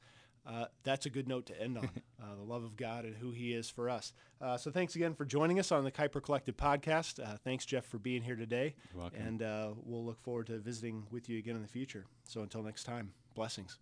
uh, 0.49 0.67
that's 0.83 1.07
a 1.07 1.11
good 1.11 1.29
note 1.29 1.47
to 1.47 1.61
end 1.61 1.77
on 1.79 1.85
uh, 2.23 2.35
the 2.37 2.43
love 2.43 2.65
of 2.65 2.77
God 2.77 3.05
and 3.05 3.15
who 3.17 3.33
He 3.33 3.53
is 3.53 3.69
for 3.69 3.91
us. 3.91 4.13
Uh, 4.41 4.57
so, 4.57 4.71
thanks 4.71 4.97
again 4.97 5.15
for 5.15 5.25
joining 5.25 5.59
us 5.59 5.71
on 5.71 5.85
the 5.85 5.93
Kuyper 5.93 6.23
Collective 6.23 6.57
podcast. 6.57 7.23
Uh, 7.23 7.37
thanks, 7.45 7.67
Jeff, 7.67 7.85
for 7.85 7.99
being 7.99 8.23
here 8.23 8.37
today. 8.37 8.75
And 9.21 9.43
uh, 9.43 9.71
we'll 9.85 10.05
look 10.05 10.21
forward 10.21 10.47
to 10.47 10.59
visiting 10.59 11.07
with 11.11 11.29
you 11.29 11.39
again 11.39 11.57
in 11.57 11.63
the 11.63 11.69
future. 11.69 12.07
So, 12.25 12.41
until 12.43 12.63
next 12.63 12.85
time, 12.85 13.13
blessings. 13.35 13.79